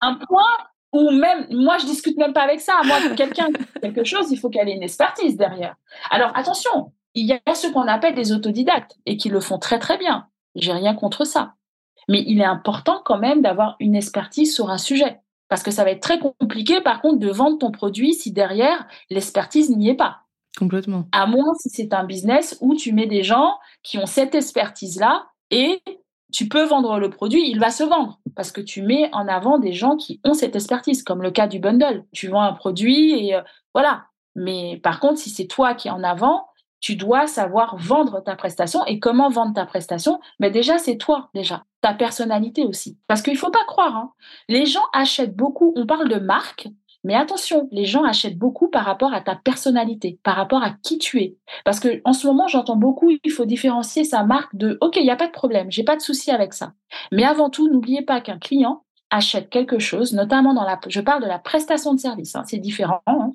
[0.00, 0.56] un point
[0.92, 2.80] où même, moi, je discute même pas avec ça.
[2.84, 3.48] Moi, quelqu'un
[3.80, 5.76] quelque chose, il faut qu'elle ait une expertise derrière.
[6.10, 9.78] Alors, attention, il y a ce qu'on appelle des autodidactes et qui le font très,
[9.78, 10.26] très bien.
[10.54, 11.54] J'ai rien contre ça.
[12.08, 15.20] Mais il est important quand même d'avoir une expertise sur un sujet.
[15.48, 18.86] Parce que ça va être très compliqué, par contre, de vendre ton produit si derrière,
[19.10, 20.20] l'expertise n'y est pas.
[20.58, 21.06] Complètement.
[21.12, 25.26] À moins si c'est un business où tu mets des gens qui ont cette expertise-là
[25.50, 25.80] et
[26.32, 29.58] tu peux vendre le produit, il va se vendre parce que tu mets en avant
[29.58, 32.04] des gens qui ont cette expertise, comme le cas du bundle.
[32.12, 33.42] Tu vends un produit et euh,
[33.74, 34.04] voilà.
[34.36, 36.46] Mais par contre, si c'est toi qui es en avant,
[36.80, 38.84] tu dois savoir vendre ta prestation.
[38.86, 41.64] Et comment vendre ta prestation Mais déjà, c'est toi, déjà.
[41.82, 42.98] Ta personnalité aussi.
[43.06, 43.96] Parce qu'il ne faut pas croire.
[43.96, 44.12] Hein.
[44.48, 45.72] Les gens achètent beaucoup.
[45.76, 46.68] On parle de marque,
[47.04, 50.98] mais attention, les gens achètent beaucoup par rapport à ta personnalité, par rapport à qui
[50.98, 51.36] tu es.
[51.64, 55.04] Parce que en ce moment, j'entends beaucoup, il faut différencier sa marque de OK, il
[55.04, 56.72] n'y a pas de problème, j'ai pas de souci avec ça.
[57.10, 61.22] Mais avant tout, n'oubliez pas qu'un client achète quelque chose, notamment dans la, je parle
[61.22, 63.02] de la prestation de service, hein, c'est différent.
[63.06, 63.32] Hein.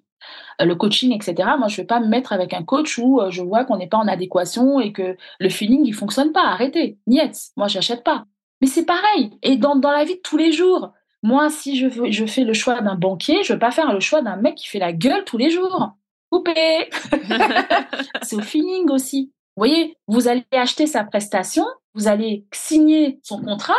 [0.59, 1.49] Le coaching, etc.
[1.57, 3.97] Moi, je vais pas me mettre avec un coach où je vois qu'on n'est pas
[3.97, 6.43] en adéquation et que le feeling il fonctionne pas.
[6.43, 7.51] Arrêtez, niet.
[7.57, 8.25] Moi, j'achète pas.
[8.61, 9.31] Mais c'est pareil.
[9.43, 12.43] Et dans, dans la vie de tous les jours, moi, si je, veux, je fais
[12.43, 14.79] le choix d'un banquier, je ne veux pas faire le choix d'un mec qui fait
[14.79, 15.89] la gueule tous les jours.
[16.31, 16.89] Coupé
[18.21, 19.31] C'est au feeling aussi.
[19.55, 23.73] Vous voyez, vous allez acheter sa prestation, vous allez signer son contrat,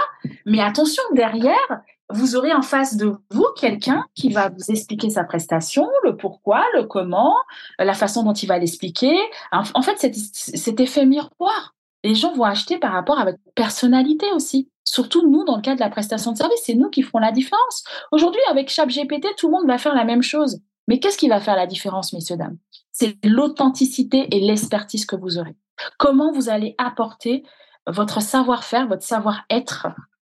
[0.44, 5.24] mais attention, derrière, vous aurez en face de vous quelqu'un qui va vous expliquer sa
[5.24, 7.34] prestation, le pourquoi, le comment,
[7.78, 9.16] la façon dont il va l'expliquer.
[9.52, 14.70] En fait, cet effet miroir, les gens vont acheter par rapport à votre personnalité aussi.
[14.84, 17.32] Surtout nous, dans le cas de la prestation de service, c'est nous qui ferons la
[17.32, 17.82] différence.
[18.12, 20.60] Aujourd'hui, avec ChatGPT, tout le monde va faire la même chose.
[20.86, 22.58] Mais qu'est-ce qui va faire la différence, messieurs, dames?
[22.92, 25.56] C'est l'authenticité et l'expertise que vous aurez.
[25.98, 27.42] Comment vous allez apporter
[27.88, 29.88] votre savoir-faire, votre savoir-être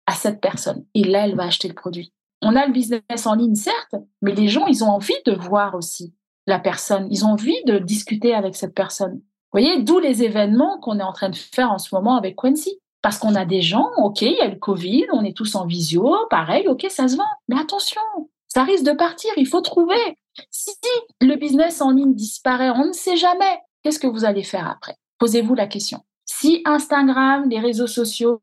[0.09, 0.85] à cette personne.
[0.95, 2.11] Et là, elle va acheter le produit.
[2.41, 5.75] On a le business en ligne, certes, mais les gens, ils ont envie de voir
[5.75, 6.15] aussi
[6.47, 7.07] la personne.
[7.11, 9.13] Ils ont envie de discuter avec cette personne.
[9.13, 12.35] Vous voyez, d'où les événements qu'on est en train de faire en ce moment avec
[12.37, 12.79] Quincy.
[13.03, 15.65] Parce qu'on a des gens, OK, il y a le Covid, on est tous en
[15.65, 17.23] visio, pareil, OK, ça se vend.
[17.47, 18.01] Mais attention,
[18.47, 20.17] ça risque de partir, il faut trouver.
[20.49, 20.71] Si
[21.21, 23.59] le business en ligne disparaît, on ne sait jamais.
[23.83, 24.95] Qu'est-ce que vous allez faire après?
[25.19, 26.03] Posez-vous la question.
[26.25, 28.41] Si Instagram, les réseaux sociaux,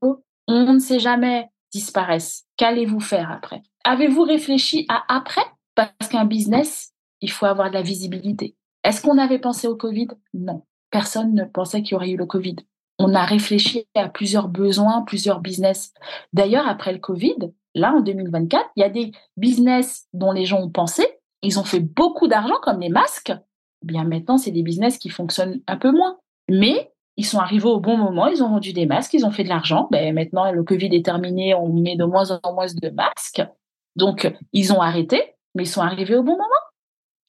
[0.49, 3.63] on ne sait jamais, disparaissent, qu'allez-vous faire après?
[3.85, 5.45] Avez-vous réfléchi à après?
[5.75, 8.57] Parce qu'un business, il faut avoir de la visibilité.
[8.85, 10.09] Est-ce qu'on avait pensé au Covid?
[10.35, 10.65] Non.
[10.91, 12.57] Personne ne pensait qu'il y aurait eu le Covid
[12.99, 15.93] on a réfléchi à plusieurs besoins, plusieurs business.
[16.33, 17.37] D'ailleurs, après le Covid,
[17.75, 21.07] là, en 2024, il y a des business dont les gens ont pensé,
[21.43, 23.33] ils ont fait beaucoup d'argent, comme les masques.
[23.83, 26.19] Bien, maintenant, c'est des business qui fonctionnent un peu moins.
[26.49, 29.45] Mais ils sont arrivés au bon moment, ils ont vendu des masques, ils ont fait
[29.45, 29.89] de l'argent.
[29.91, 33.43] Ben, maintenant, le Covid est terminé, on met de moins en moins de masques.
[33.97, 36.45] Donc, ils ont arrêté, mais ils sont arrivés au bon moment.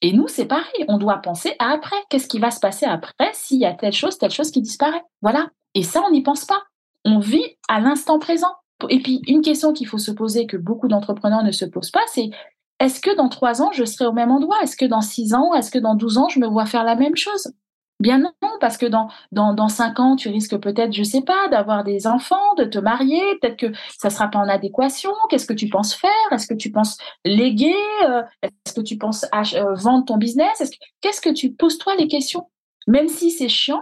[0.00, 1.96] Et nous, c'est pareil, on doit penser à après.
[2.08, 5.02] Qu'est-ce qui va se passer après s'il y a telle chose, telle chose qui disparaît?
[5.22, 5.48] Voilà.
[5.74, 6.62] Et ça, on n'y pense pas.
[7.04, 8.54] On vit à l'instant présent.
[8.90, 12.04] Et puis, une question qu'il faut se poser, que beaucoup d'entrepreneurs ne se posent pas,
[12.12, 12.30] c'est
[12.78, 14.56] est-ce que dans trois ans, je serai au même endroit?
[14.62, 16.94] Est-ce que dans six ans, est-ce que dans douze ans, je me vois faire la
[16.94, 17.52] même chose?
[18.00, 21.48] Bien non, parce que dans, dans, dans cinq ans, tu risques peut-être, je sais pas,
[21.48, 25.10] d'avoir des enfants, de te marier, peut-être que ça sera pas en adéquation.
[25.28, 26.10] Qu'est-ce que tu penses faire?
[26.30, 27.74] Est-ce que tu penses léguer?
[28.06, 30.70] Euh, Est-ce que tu penses euh, vendre ton business?
[31.00, 32.48] Qu'est-ce que tu poses-toi les questions?
[32.86, 33.80] Même si c'est chiant,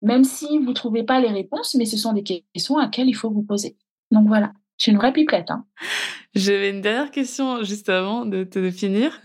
[0.00, 3.08] même si vous ne trouvez pas les réponses, mais ce sont des questions à laquelle
[3.08, 3.76] il faut vous poser.
[4.10, 5.50] Donc voilà, c'est une vraie pipelette.
[5.50, 5.66] Hein.
[6.34, 9.20] J'avais une dernière question juste avant de te finir.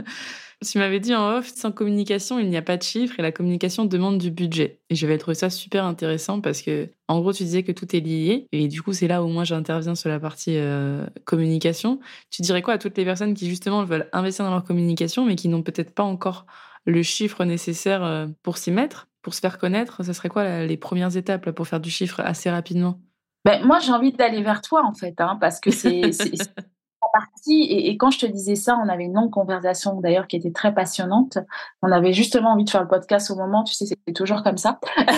[0.65, 3.31] Tu m'avais dit en off, sans communication, il n'y a pas de chiffres et la
[3.31, 4.79] communication demande du budget.
[4.89, 7.95] Et je vais trouver ça super intéressant parce que, en gros, tu disais que tout
[7.95, 8.47] est lié.
[8.51, 11.99] Et du coup, c'est là où moi j'interviens sur la partie euh, communication.
[12.31, 15.35] Tu dirais quoi à toutes les personnes qui, justement, veulent investir dans leur communication, mais
[15.35, 16.45] qui n'ont peut-être pas encore
[16.85, 20.77] le chiffre nécessaire euh, pour s'y mettre pour se faire connaître, ce serait quoi les
[20.77, 22.99] premières étapes pour faire du chiffre assez rapidement?
[23.43, 26.11] Ben, Moi, j'ai envie d'aller vers toi, en fait, hein, parce que c'est
[27.13, 27.63] partie.
[27.63, 30.51] Et, et, quand je te disais ça, on avait une longue conversation, d'ailleurs, qui était
[30.51, 31.37] très passionnante.
[31.81, 34.57] On avait justement envie de faire le podcast au moment, tu sais, c'est toujours comme
[34.57, 34.79] ça.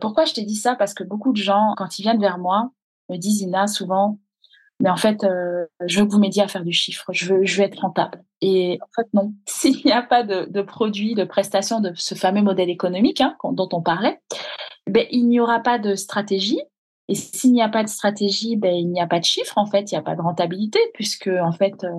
[0.00, 0.76] Pourquoi je t'ai dit ça?
[0.76, 2.70] Parce que beaucoup de gens, quand ils viennent vers moi,
[3.08, 4.18] me disent, Ina, souvent,
[4.80, 7.44] mais en fait, euh, je veux que vous m'aidiez à faire du chiffre, je veux,
[7.44, 8.24] je veux être rentable.
[8.40, 9.34] Et en fait, non.
[9.46, 13.36] S'il n'y a pas de, de produit, de prestation de ce fameux modèle économique hein,
[13.44, 14.20] dont on parlait,
[14.86, 16.60] ben, il n'y aura pas de stratégie.
[17.10, 19.66] Et s'il n'y a pas de stratégie, ben, il n'y a pas de chiffre, en
[19.66, 21.90] fait, il n'y a pas de rentabilité, puisque en fait, euh,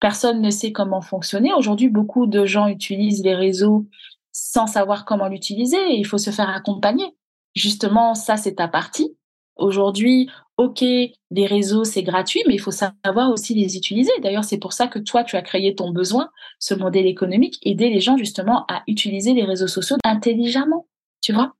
[0.00, 1.52] personne ne sait comment fonctionner.
[1.54, 3.86] Aujourd'hui, beaucoup de gens utilisent les réseaux
[4.32, 7.14] sans savoir comment l'utiliser et il faut se faire accompagner.
[7.54, 9.16] Justement, ça, c'est ta partie.
[9.54, 14.10] Aujourd'hui, OK, les réseaux, c'est gratuit, mais il faut savoir aussi les utiliser.
[14.20, 17.88] D'ailleurs, c'est pour ça que toi, tu as créé ton besoin, ce modèle économique, aider
[17.88, 20.86] les gens justement à utiliser les réseaux sociaux intelligemment.
[21.20, 21.54] Tu vois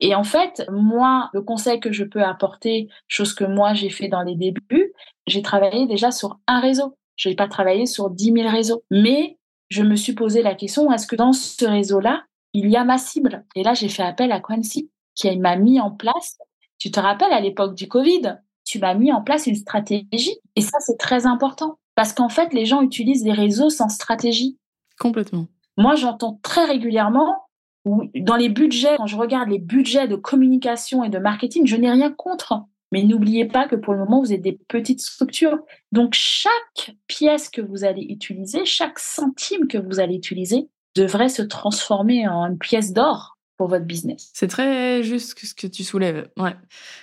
[0.00, 4.08] Et en fait, moi, le conseil que je peux apporter, chose que moi j'ai fait
[4.08, 4.92] dans les débuts,
[5.26, 6.96] j'ai travaillé déjà sur un réseau.
[7.16, 8.82] Je n'ai pas travaillé sur 10 000 réseaux.
[8.90, 12.84] Mais je me suis posé la question, est-ce que dans ce réseau-là, il y a
[12.84, 13.44] ma cible?
[13.54, 16.38] Et là, j'ai fait appel à Quancy, qui m'a mis en place
[16.80, 20.36] tu te rappelles à l'époque du Covid, tu m'as mis en place une stratégie.
[20.56, 21.78] Et ça, c'est très important.
[21.94, 24.58] Parce qu'en fait, les gens utilisent les réseaux sans stratégie.
[24.98, 25.46] Complètement.
[25.76, 27.36] Moi, j'entends très régulièrement,
[27.84, 31.90] dans les budgets, quand je regarde les budgets de communication et de marketing, je n'ai
[31.90, 32.62] rien contre.
[32.92, 35.58] Mais n'oubliez pas que pour le moment, vous êtes des petites structures.
[35.92, 41.42] Donc, chaque pièce que vous allez utiliser, chaque centime que vous allez utiliser, devrait se
[41.42, 44.30] transformer en une pièce d'or votre business.
[44.34, 46.28] C'est très juste ce que tu soulèves.
[46.36, 46.54] Ouais.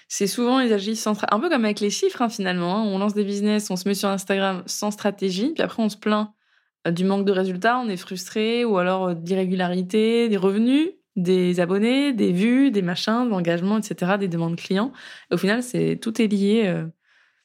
[0.07, 2.77] C'est souvent ils agissent un peu comme avec les chiffres hein, finalement.
[2.77, 2.83] Hein.
[2.85, 5.97] On lance des business, on se met sur Instagram sans stratégie, puis après on se
[5.97, 6.31] plaint
[6.85, 12.31] du manque de résultats, on est frustré, ou alors d'irrégularité, des revenus, des abonnés, des
[12.31, 14.91] vues, des machins, d'engagement, etc., des demandes clients.
[15.31, 16.83] au final, c'est tout est lié.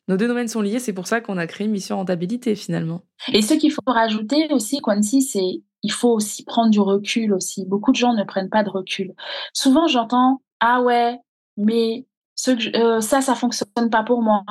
[0.08, 3.02] nos deux domaines sont liés, c'est pour ça qu'on a créé Mission Rentabilité finalement.
[3.32, 7.66] Et ce qu'il faut rajouter aussi, Quancy, c'est il faut aussi prendre du recul aussi.
[7.66, 9.14] Beaucoup de gens ne prennent pas de recul.
[9.52, 11.18] Souvent, j'entends ah ouais,
[11.56, 14.44] mais ce euh, ça, ça fonctionne pas pour moi.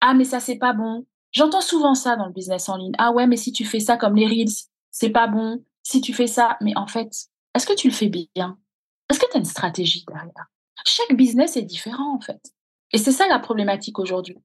[0.00, 1.04] Ah, mais ça, c'est pas bon.
[1.38, 2.94] J'entends souvent ça dans le business en ligne.
[2.98, 5.62] Ah ouais, mais si tu fais ça comme les Reels, c'est pas bon.
[5.84, 7.12] Si tu fais ça, mais en fait,
[7.54, 8.58] est-ce que tu le fais bien?
[9.08, 10.50] Est-ce que tu as une stratégie derrière?
[10.84, 12.40] Chaque business est différent, en fait.
[12.92, 14.36] Et c'est ça la problématique aujourd'hui.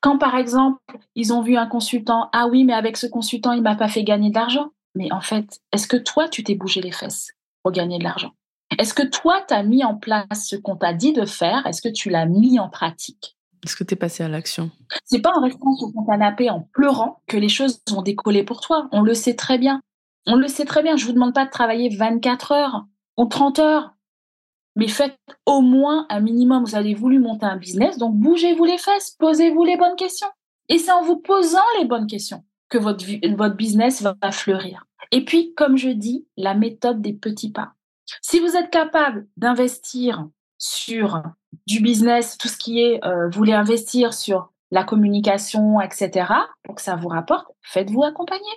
[0.00, 0.80] Quand, par exemple,
[1.14, 4.02] ils ont vu un consultant, ah oui, mais avec ce consultant, il m'a pas fait
[4.02, 4.70] gagner de l'argent.
[4.96, 7.30] Mais en fait, est-ce que toi, tu t'es bougé les fesses
[7.62, 8.32] pour gagner de l'argent?
[8.76, 11.64] Est-ce que toi, tu as mis en place ce qu'on t'a dit de faire?
[11.68, 13.36] Est-ce que tu l'as mis en pratique?
[13.64, 14.70] Est-ce que tu es passé à l'action?
[15.04, 18.60] C'est pas en restant sur ton canapé en pleurant que les choses vont décoller pour
[18.60, 18.88] toi.
[18.92, 19.80] On le sait très bien.
[20.26, 20.96] On le sait très bien.
[20.96, 23.94] Je vous demande pas de travailler 24 heures ou 30 heures.
[24.76, 26.64] Mais faites au moins un minimum.
[26.64, 30.28] Vous avez voulu monter un business, donc bougez-vous les fesses, posez-vous les bonnes questions.
[30.68, 33.04] Et c'est en vous posant les bonnes questions que votre,
[33.36, 34.86] votre business va fleurir.
[35.10, 37.74] Et puis, comme je dis, la méthode des petits pas.
[38.22, 41.22] Si vous êtes capable d'investir sur
[41.66, 46.32] du business, tout ce qui est, euh, vous voulez investir sur la communication, etc.,
[46.62, 48.52] pour que ça vous rapporte, faites-vous accompagner.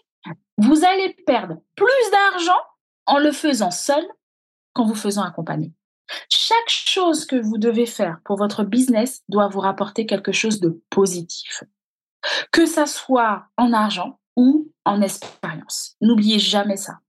[0.57, 2.59] Vous allez perdre plus d'argent
[3.07, 4.05] en le faisant seul
[4.73, 5.71] qu'en vous faisant accompagner.
[6.29, 10.81] Chaque chose que vous devez faire pour votre business doit vous rapporter quelque chose de
[10.89, 11.63] positif
[12.51, 15.95] que ça soit en argent ou en expérience.
[16.01, 16.99] N'oubliez jamais ça.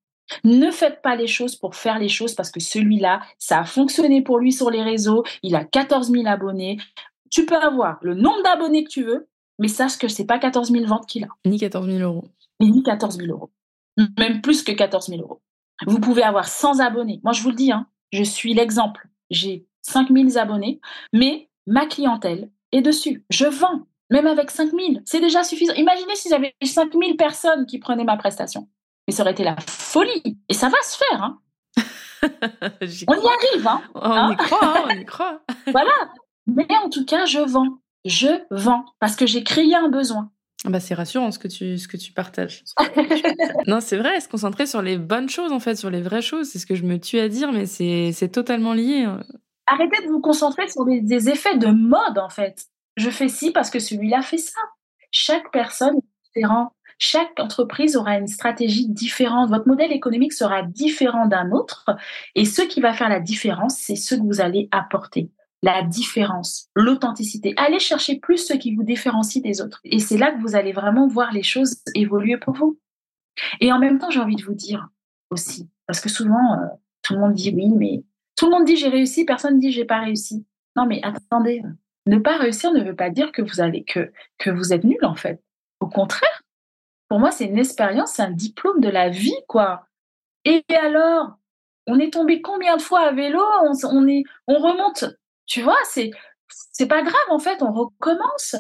[0.43, 4.23] Ne faites pas les choses pour faire les choses parce que celui-là, ça a fonctionné
[4.23, 6.79] pour lui sur les réseaux, il a 14 000 abonnés.
[7.31, 10.71] Tu peux avoir le nombre d'abonnés que tu veux, mais sache que c'est pas 14
[10.71, 11.29] 000 ventes qu'il a.
[11.45, 12.25] Ni 14 000 euros.
[12.61, 13.51] ni 14 000 euros.
[14.19, 15.41] Même plus que 14 000 euros.
[15.87, 17.21] Vous pouvez avoir 100 abonnés.
[17.23, 19.09] Moi, je vous le dis, hein, je suis l'exemple.
[19.31, 20.81] J'ai 5 000 abonnés,
[21.13, 23.25] mais ma clientèle est dessus.
[23.31, 23.87] Je vends.
[24.11, 25.73] Même avec 5000, c'est déjà suffisant.
[25.75, 28.69] Imaginez si j'avais 5000 personnes qui prenaient ma prestation.
[29.07, 30.39] Mais ça aurait été la folie.
[30.49, 31.23] Et ça va se faire.
[31.23, 31.39] Hein.
[33.09, 33.67] on y arrive.
[33.67, 33.83] Hein.
[33.95, 34.35] on y hein.
[34.37, 35.41] croit, hein, on y croit.
[35.67, 35.93] voilà.
[36.47, 37.79] Mais en tout cas, je vends.
[38.05, 40.31] Je vends parce que j'ai créé un besoin.
[40.67, 42.65] Ah bah c'est rassurant ce que tu, ce que tu partages.
[43.67, 46.49] non, c'est vrai, se concentrer sur les bonnes choses, en fait, sur les vraies choses.
[46.49, 49.05] C'est ce que je me tue à dire, mais c'est totalement lié.
[49.05, 49.21] Hein.
[49.67, 53.71] Arrêtez de vous concentrer sur des effets de mode, en fait je fais ci parce
[53.71, 54.61] que celui-là fait ça.
[55.11, 56.73] Chaque personne est différente.
[57.05, 59.51] Chaque entreprise aura une stratégie différente.
[59.51, 61.85] Votre modèle économique sera différent d'un autre.
[62.35, 65.31] Et ce qui va faire la différence, c'est ce que vous allez apporter.
[65.63, 67.53] La différence, l'authenticité.
[67.59, 69.81] Allez chercher plus ce qui vous différencie des autres.
[69.85, 72.81] Et c'est là que vous allez vraiment voir les choses évoluer pour vous.
[73.61, 74.89] Et en même temps, j'ai envie de vous dire
[75.29, 76.67] aussi, parce que souvent, euh,
[77.03, 78.03] tout le monde dit oui, mais
[78.35, 80.47] tout le monde dit j'ai réussi, personne dit j'ai pas réussi.
[80.75, 81.61] Non, mais attendez,
[82.07, 85.15] ne pas réussir ne veut pas dire que vous allez que vous êtes nul en
[85.15, 85.43] fait.
[85.81, 86.44] Au contraire,
[87.15, 89.87] pour moi, c'est une expérience, c'est un diplôme de la vie, quoi.
[90.45, 91.37] Et alors,
[91.87, 93.41] on est tombé combien de fois à vélo?
[93.85, 95.05] On, est, on remonte.
[95.47, 96.11] Tu vois, c'est
[96.49, 98.57] c'est pas grave en fait, on recommence.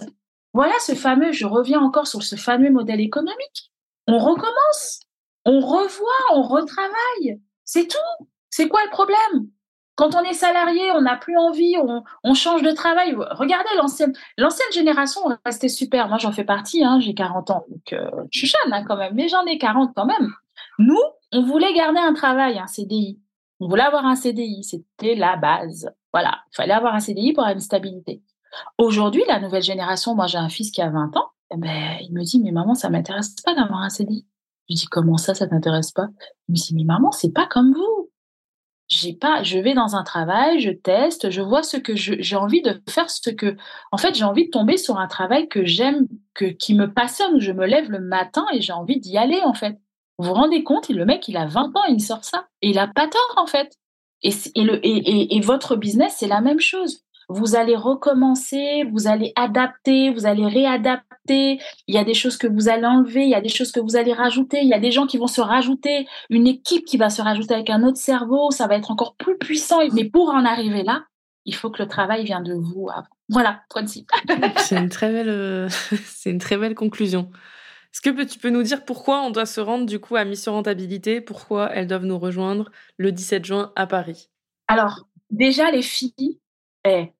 [0.52, 3.72] Voilà ce fameux, je reviens encore sur ce fameux modèle économique.
[4.06, 5.00] On recommence,
[5.44, 7.40] on revoit, on retravaille.
[7.64, 8.24] C'est tout.
[8.50, 9.48] C'est quoi le problème?
[9.96, 11.76] Quand on est salarié, on n'a plus envie,
[12.24, 13.14] on, change de travail.
[13.14, 14.12] Regardez l'ancienne,
[14.72, 16.09] génération restait super.
[16.09, 16.85] Moi, j'en fais partie.
[16.85, 19.59] Hein, j'ai 40 ans, donc euh, je suis jeune hein, quand même, mais j'en ai
[19.59, 20.33] 40 quand même.
[20.78, 21.00] Nous,
[21.33, 23.20] on voulait garder un travail, un CDI.
[23.61, 25.88] On voulait avoir un CDI, c'était la base.
[26.12, 28.22] Voilà, il fallait avoir un CDI pour avoir une stabilité.
[28.78, 32.12] Aujourd'hui, la nouvelle génération, moi j'ai un fils qui a 20 ans, eh ben, il
[32.12, 34.26] me dit, mais maman, ça m'intéresse pas d'avoir un CDI.
[34.68, 36.09] Je dis, comment ça, ça t'intéresse pas?
[36.48, 38.03] Il me dit, mais maman, c'est pas comme vous
[38.94, 42.62] j'ai pas, je vais dans un travail, je teste, je vois ce que j'ai envie
[42.62, 43.57] de faire, ce que,
[43.92, 47.40] en fait, j'ai envie de tomber sur un travail que j'aime, que qui me passionne,
[47.40, 49.76] je me lève le matin et j'ai envie d'y aller, en fait.
[50.18, 52.46] Vous vous rendez compte, le mec, il a 20 ans, il sort ça.
[52.62, 53.76] Et il a pas tort, en fait.
[54.22, 59.07] Et, et, le, et, et votre business, c'est la même chose vous allez recommencer, vous
[59.07, 61.59] allez adapter, vous allez réadapter.
[61.87, 63.81] Il y a des choses que vous allez enlever, il y a des choses que
[63.81, 66.97] vous allez rajouter, il y a des gens qui vont se rajouter, une équipe qui
[66.97, 69.79] va se rajouter avec un autre cerveau, ça va être encore plus puissant.
[69.93, 71.05] Mais pour en arriver là,
[71.47, 72.89] il faut que le travail vienne de vous
[73.29, 74.11] Voilà, principe.
[74.59, 75.68] c'est une très belle, euh,
[76.05, 77.31] c'est une très belle conclusion.
[77.93, 80.53] Est-ce que tu peux nous dire pourquoi on doit se rendre du coup à Mission
[80.53, 81.20] Rentabilité?
[81.20, 84.31] Pourquoi elles doivent nous rejoindre le 17 juin à Paris?
[84.66, 86.41] Alors, déjà, les filles,
[86.85, 87.13] est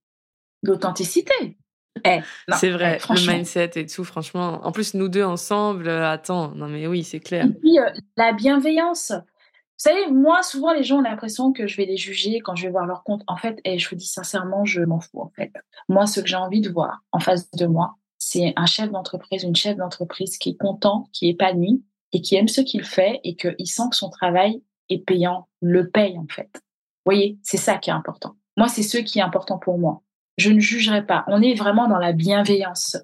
[0.69, 1.57] l'authenticité.
[2.05, 2.21] Eh,
[2.57, 4.61] c'est vrai, eh, le mindset et tout, franchement.
[4.65, 7.47] En plus, nous deux ensemble, euh, attends, non mais oui, c'est clair.
[7.47, 9.13] Et puis, euh, la bienveillance.
[9.13, 12.65] Vous savez, moi, souvent, les gens ont l'impression que je vais les juger quand je
[12.65, 13.23] vais voir leur compte.
[13.27, 15.53] En fait, et eh, je vous dis sincèrement, je m'en fous, en fait.
[15.89, 19.43] Moi, ce que j'ai envie de voir en face de moi, c'est un chef d'entreprise,
[19.43, 23.21] une chef d'entreprise qui est content, qui est épanoui et qui aime ce qu'il fait
[23.25, 26.51] et qu'il sent que son travail est payant, le paye, en fait.
[26.55, 28.37] Vous voyez, c'est ça qui est important.
[28.57, 30.03] Moi, c'est ce qui est important pour moi.
[30.37, 31.25] Je ne jugerai pas.
[31.29, 32.97] On est vraiment dans la bienveillance.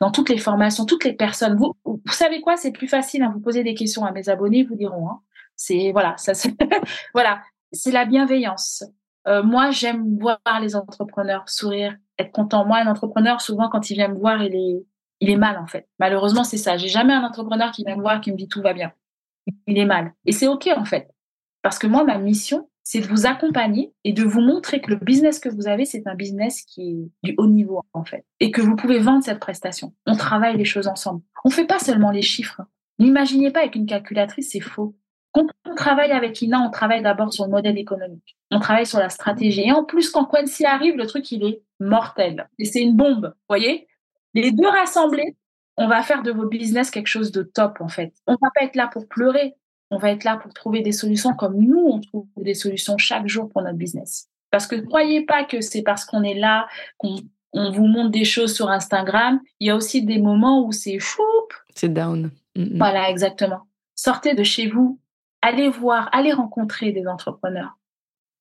[0.00, 1.56] Dans toutes les formations, toutes les personnes.
[1.56, 2.56] Vous, vous savez quoi?
[2.56, 3.22] C'est plus facile.
[3.22, 5.08] Hein, vous posez des questions à mes abonnés, ils vous diront.
[5.10, 5.20] Hein.
[5.56, 6.32] C'est voilà, ça,
[7.14, 8.84] voilà, c'est la bienveillance.
[9.26, 12.64] Euh, moi, j'aime voir les entrepreneurs sourire, être content.
[12.64, 14.86] Moi, un entrepreneur, souvent, quand il vient me voir, il est,
[15.20, 15.88] il est mal en fait.
[15.98, 16.76] Malheureusement, c'est ça.
[16.76, 18.92] J'ai jamais un entrepreneur qui vient me voir qui me dit tout va bien.
[19.66, 20.12] Il est mal.
[20.24, 21.10] Et c'est ok en fait,
[21.62, 24.96] parce que moi, ma mission, c'est de vous accompagner et de vous montrer que le
[24.96, 28.50] business que vous avez, c'est un business qui est du haut niveau, en fait, et
[28.50, 29.92] que vous pouvez vendre cette prestation.
[30.06, 31.20] On travaille les choses ensemble.
[31.44, 32.62] On fait pas seulement les chiffres.
[32.98, 34.96] N'imaginez pas avec une calculatrice, c'est faux.
[35.32, 38.38] Quand on travaille avec Ina, on travaille d'abord sur le modèle économique.
[38.50, 39.66] On travaille sur la stratégie.
[39.66, 42.48] Et en plus, quand Quincy arrive, le truc, il est mortel.
[42.58, 43.26] Et c'est une bombe.
[43.26, 43.86] Vous voyez?
[44.32, 45.36] Les deux rassemblés,
[45.76, 48.14] on va faire de vos business quelque chose de top, en fait.
[48.26, 49.56] On va pas être là pour pleurer
[49.90, 53.26] on va être là pour trouver des solutions comme nous, on trouve des solutions chaque
[53.26, 54.28] jour pour notre business.
[54.50, 56.66] Parce que ne croyez pas que c'est parce qu'on est là,
[56.96, 57.16] qu'on
[57.54, 59.40] vous montre des choses sur Instagram.
[59.60, 61.22] Il y a aussi des moments où c'est choup.
[61.74, 62.30] C'est down.
[62.56, 63.62] Voilà, exactement.
[63.94, 64.98] Sortez de chez vous,
[65.42, 67.78] allez voir, allez rencontrer des entrepreneurs.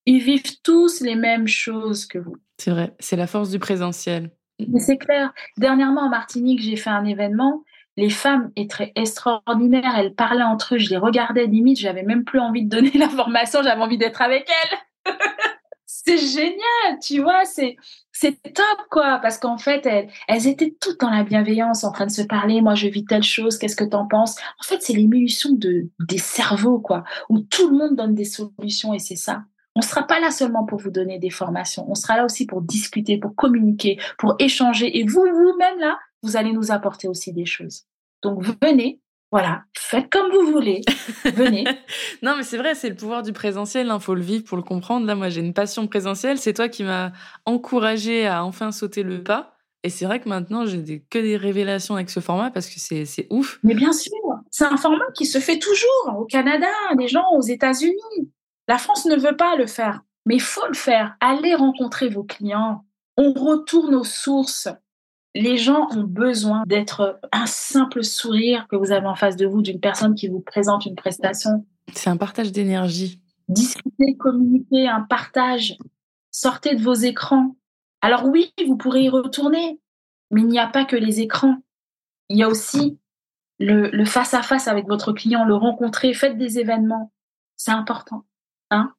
[0.06, 2.38] Ils vivent tous les mêmes choses que vous.
[2.58, 4.32] C'est vrai, c'est la force du présentiel.
[4.68, 5.34] Mais c'est clair.
[5.58, 7.64] Dernièrement, en Martinique, j'ai fait un événement
[7.98, 12.40] les femmes étaient extraordinaires, elles parlaient entre eux, je les regardais limite, j'avais même plus
[12.40, 15.14] envie de donner l'information, j'avais envie d'être avec elles.
[15.86, 17.76] c'est génial, tu vois, c'est
[18.12, 19.86] c'est top quoi, parce qu'en fait
[20.28, 22.62] elles, étaient toutes dans la bienveillance, en train de se parler.
[22.62, 24.38] Moi, je vis telle chose, qu'est-ce que tu en penses?
[24.60, 28.94] En fait, c'est l'émulsion de des cerveaux quoi, où tout le monde donne des solutions
[28.94, 29.44] et c'est ça.
[29.78, 32.48] On ne sera pas là seulement pour vous donner des formations, on sera là aussi
[32.48, 34.98] pour discuter, pour communiquer, pour échanger.
[34.98, 37.84] Et vous, vous-même là, vous allez nous apporter aussi des choses.
[38.24, 39.00] Donc venez,
[39.32, 40.82] voilà, faites comme vous voulez,
[41.26, 41.64] venez.
[42.24, 44.58] non, mais c'est vrai, c'est le pouvoir du présentiel, il hein, faut le vivre pour
[44.58, 45.06] le comprendre.
[45.06, 47.12] Là, moi, j'ai une passion présentielle, c'est toi qui m'as
[47.46, 49.54] encouragé à enfin sauter le pas.
[49.84, 53.28] Et c'est vrai que maintenant, j'ai que des révélations avec ce format parce que c'est
[53.30, 53.60] ouf.
[53.62, 54.12] Mais bien sûr,
[54.50, 56.66] c'est un format qui se fait toujours au Canada,
[56.98, 58.32] les gens aux États-Unis.
[58.68, 61.16] La France ne veut pas le faire, mais il faut le faire.
[61.20, 62.86] Allez rencontrer vos clients.
[63.18, 64.70] On retourne aux sources
[65.38, 69.62] les gens ont besoin d'être un simple sourire que vous avez en face de vous
[69.62, 71.66] d'une personne qui vous présente une prestation.
[71.94, 73.22] C'est un partage d'énergie.
[73.48, 75.78] Discuter, communiquer, un partage.
[76.32, 77.56] Sortez de vos écrans.
[78.02, 79.80] Alors oui, vous pourrez y retourner,
[80.32, 81.58] mais il n'y a pas que les écrans.
[82.30, 83.00] Il y a aussi
[83.60, 87.12] le, face à face avec votre client, le rencontrer, faites des événements.
[87.56, 88.26] C'est important.
[88.72, 88.94] Hein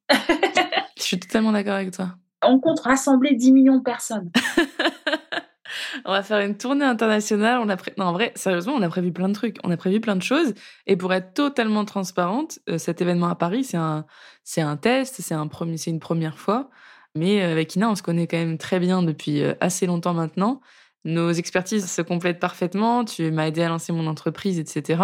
[0.96, 2.14] Je suis totalement d'accord avec toi.
[2.42, 4.30] On compte rassembler 10 millions de personnes.
[6.04, 7.60] on va faire une tournée internationale.
[7.62, 9.56] On a Non, en vrai, sérieusement, on a prévu plein de trucs.
[9.64, 10.54] On a prévu plein de choses.
[10.86, 14.06] Et pour être totalement transparente, euh, cet événement à Paris, c'est un,
[14.44, 16.70] c'est un test, c'est un premier, c'est une première fois.
[17.14, 20.14] Mais euh, avec Ina, on se connaît quand même très bien depuis euh, assez longtemps
[20.14, 20.60] maintenant.
[21.04, 23.04] Nos expertises se complètent parfaitement.
[23.04, 25.02] Tu m'as aidé à lancer mon entreprise, etc.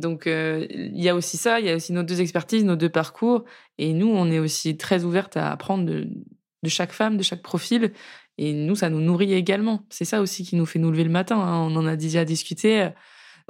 [0.00, 1.60] Donc, il y a aussi ça.
[1.60, 3.44] Il y a aussi nos deux expertises, nos deux parcours.
[3.78, 6.08] Et nous, on est aussi très ouvertes à apprendre de,
[6.62, 7.92] de chaque femme, de chaque profil.
[8.38, 9.84] Et nous, ça nous nourrit également.
[9.90, 11.38] C'est ça aussi qui nous fait nous lever le matin.
[11.38, 11.58] Hein.
[11.58, 12.88] On en a déjà discuté.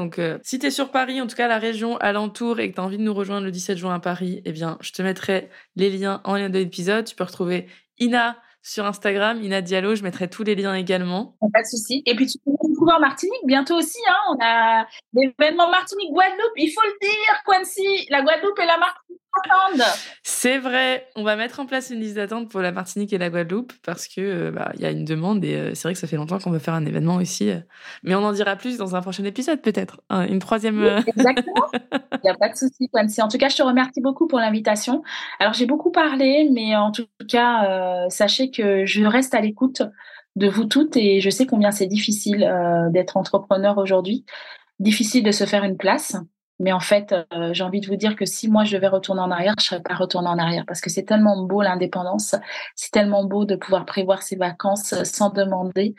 [0.00, 2.74] Donc, euh, si tu es sur Paris, en tout cas la région alentour, et que
[2.74, 5.02] tu as envie de nous rejoindre le 17 juin à Paris, eh bien, je te
[5.02, 7.04] mettrai les liens en lien de l'épisode.
[7.04, 7.66] Tu peux retrouver
[7.98, 9.94] Ina sur Instagram, Ina Diallo.
[9.94, 11.36] Je mettrai tous les liens également.
[11.52, 12.02] Pas de souci.
[12.06, 12.52] Et puis, tu peux
[12.84, 13.98] Martinique bientôt aussi.
[14.08, 14.16] Hein.
[14.30, 16.52] On a l'événement Martinique-Guadeloupe.
[16.56, 18.06] Il faut le dire, Quincy.
[18.10, 19.20] La Guadeloupe et la Martinique
[20.22, 23.30] c'est vrai, on va mettre en place une liste d'attente pour la Martinique et la
[23.30, 25.98] Guadeloupe parce que euh, bah, il y a une demande et euh, c'est vrai que
[25.98, 27.50] ça fait longtemps qu'on veut faire un événement ici.
[27.50, 27.60] Euh.
[28.02, 30.82] mais on en dira plus dans un prochain épisode peut-être, hein, une troisième.
[31.06, 31.66] exactement.
[32.12, 32.90] Il n'y a pas de souci,
[33.22, 35.02] En tout cas, je te remercie beaucoup pour l'invitation.
[35.38, 39.82] Alors j'ai beaucoup parlé, mais en tout cas, sachez que je reste à l'écoute
[40.36, 42.50] de vous toutes et je sais combien c'est difficile
[42.92, 44.24] d'être entrepreneur aujourd'hui,
[44.78, 46.16] difficile de se faire une place.
[46.60, 49.22] Mais en fait, euh, j'ai envie de vous dire que si moi je devais retourner
[49.22, 52.34] en arrière, je serais pas retourner en arrière parce que c'est tellement beau l'indépendance,
[52.76, 55.94] c'est tellement beau de pouvoir prévoir ses vacances sans demander,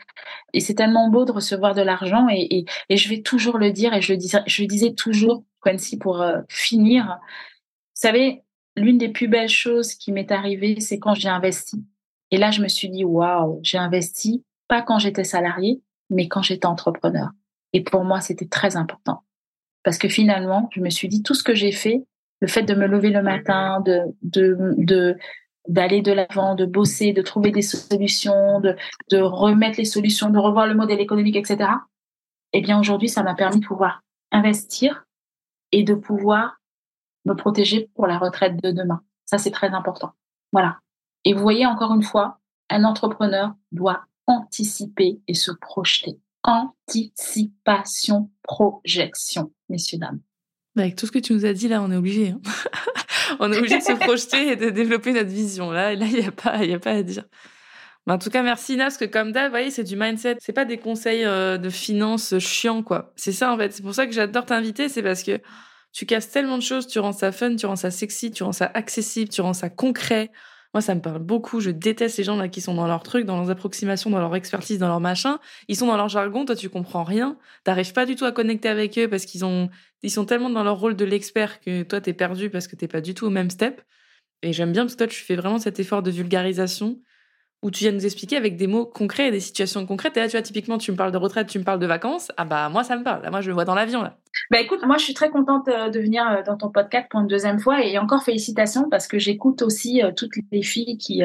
[0.52, 2.28] et c'est tellement beau de recevoir de l'argent.
[2.30, 5.42] Et, et, et, je vais toujours le dire et je le disais, je disais toujours,
[5.62, 7.18] Quincy, pour euh, finir.
[7.18, 8.44] Vous savez,
[8.76, 11.84] l'une des plus belles choses qui m'est arrivée, c'est quand j'ai investi.
[12.32, 16.42] Et là, je me suis dit, waouh, j'ai investi pas quand j'étais salarié, mais quand
[16.42, 17.28] j'étais entrepreneur.
[17.74, 19.22] Et pour moi, c'était très important.
[19.84, 22.04] Parce que finalement, je me suis dit, tout ce que j'ai fait,
[22.40, 25.16] le fait de me lever le matin, de,
[25.68, 28.76] d'aller de l'avant, de bosser, de trouver des solutions, de,
[29.10, 31.70] de remettre les solutions, de revoir le modèle économique, etc.
[32.54, 35.04] Eh bien, aujourd'hui, ça m'a permis de pouvoir investir
[35.70, 36.56] et de pouvoir
[37.26, 39.02] me protéger pour la retraite de demain.
[39.26, 40.12] Ça, c'est très important.
[40.52, 40.78] Voilà.
[41.24, 46.18] Et vous voyez, encore une fois, un entrepreneur doit anticiper et se projeter.
[46.44, 50.20] Anticipation, projection, messieurs, dames.
[50.76, 52.30] Avec tout ce que tu nous as dit là, on est obligé.
[52.30, 52.40] Hein.
[53.40, 55.70] on est obligé de se projeter et de développer notre vision.
[55.70, 57.24] Là, là, il n'y a pas, a pas à dire.
[58.06, 60.36] Mais en tout cas, merci Ina, parce que comme d'hab, vous voyez, c'est du mindset.
[60.40, 63.12] C'est pas des conseils euh, de finance chiants, quoi.
[63.16, 63.72] C'est ça, en fait.
[63.72, 65.40] C'est pour ça que j'adore t'inviter, c'est parce que
[65.92, 68.52] tu casses tellement de choses, tu rends ça fun, tu rends ça sexy, tu rends
[68.52, 70.32] ça accessible, tu rends ça concret.
[70.74, 71.60] Moi, ça me parle beaucoup.
[71.60, 74.34] Je déteste les gens là qui sont dans leur truc, dans leurs approximations, dans leur
[74.34, 75.38] expertise, dans leur machin.
[75.68, 76.44] Ils sont dans leur jargon.
[76.44, 77.36] Toi, tu comprends rien.
[77.64, 79.68] T'arrives pas du tout à connecter avec eux parce qu'ils ont,
[80.02, 82.88] ils sont tellement dans leur rôle de l'expert que toi, t'es perdu parce que t'es
[82.88, 83.82] pas du tout au même step.
[84.42, 87.00] Et j'aime bien parce que toi, tu fais vraiment cet effort de vulgarisation
[87.62, 90.16] où tu viens nous expliquer avec des mots concrets et des situations concrètes.
[90.16, 92.32] Et là, tu vois, typiquement, tu me parles de retraite, tu me parles de vacances.
[92.36, 93.28] Ah bah, moi, ça me parle.
[93.30, 94.16] Moi, je le vois dans l'avion, là.
[94.50, 97.20] Bah écoute, moi, je suis très contente euh, de venir euh, dans ton podcast pour
[97.20, 97.84] une deuxième fois.
[97.84, 101.22] Et encore félicitations parce que j'écoute aussi euh, toutes les filles qui,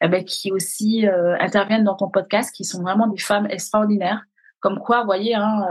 [0.00, 1.06] eh ben, qui aussi
[1.40, 4.24] interviennent dans ton podcast, qui sont vraiment des femmes extraordinaires.
[4.60, 5.66] Comme quoi, vous voyez, hein,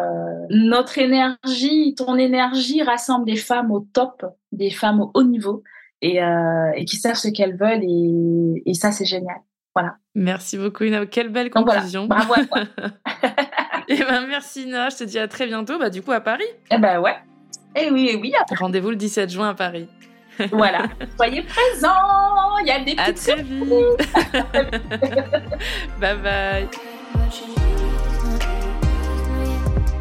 [0.50, 5.64] notre énergie, ton énergie rassemble des femmes au top, des femmes au haut niveau
[6.02, 6.20] et,
[6.86, 7.84] qui savent ce qu'elles veulent.
[7.84, 9.38] Et ça, c'est génial.
[9.76, 9.96] Voilà.
[10.16, 11.06] Merci beaucoup, Ina.
[11.06, 12.08] Quelle belle conclusion.
[12.08, 12.62] Bravo à toi.
[13.88, 14.90] et eh ben, merci, Ina.
[14.90, 16.44] Je te dis à très bientôt, bah, du coup, à Paris.
[16.72, 17.16] Eh ben ouais.
[17.76, 18.34] Eh oui, eh oui.
[18.58, 19.88] Rendez-vous le 17 juin à Paris.
[20.52, 20.84] voilà.
[21.18, 22.58] Soyez présents.
[22.62, 23.64] Il y a des petites À très vite.
[26.00, 26.68] bye bye.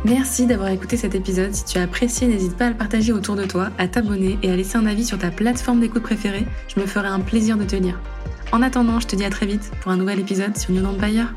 [0.05, 1.53] Merci d'avoir écouté cet épisode.
[1.53, 4.51] Si tu as apprécié, n'hésite pas à le partager autour de toi, à t'abonner et
[4.51, 6.47] à laisser un avis sur ta plateforme d'écoute préférée.
[6.75, 8.01] Je me ferai un plaisir de te lire.
[8.51, 11.35] En attendant, je te dis à très vite pour un nouvel épisode sur New Empire.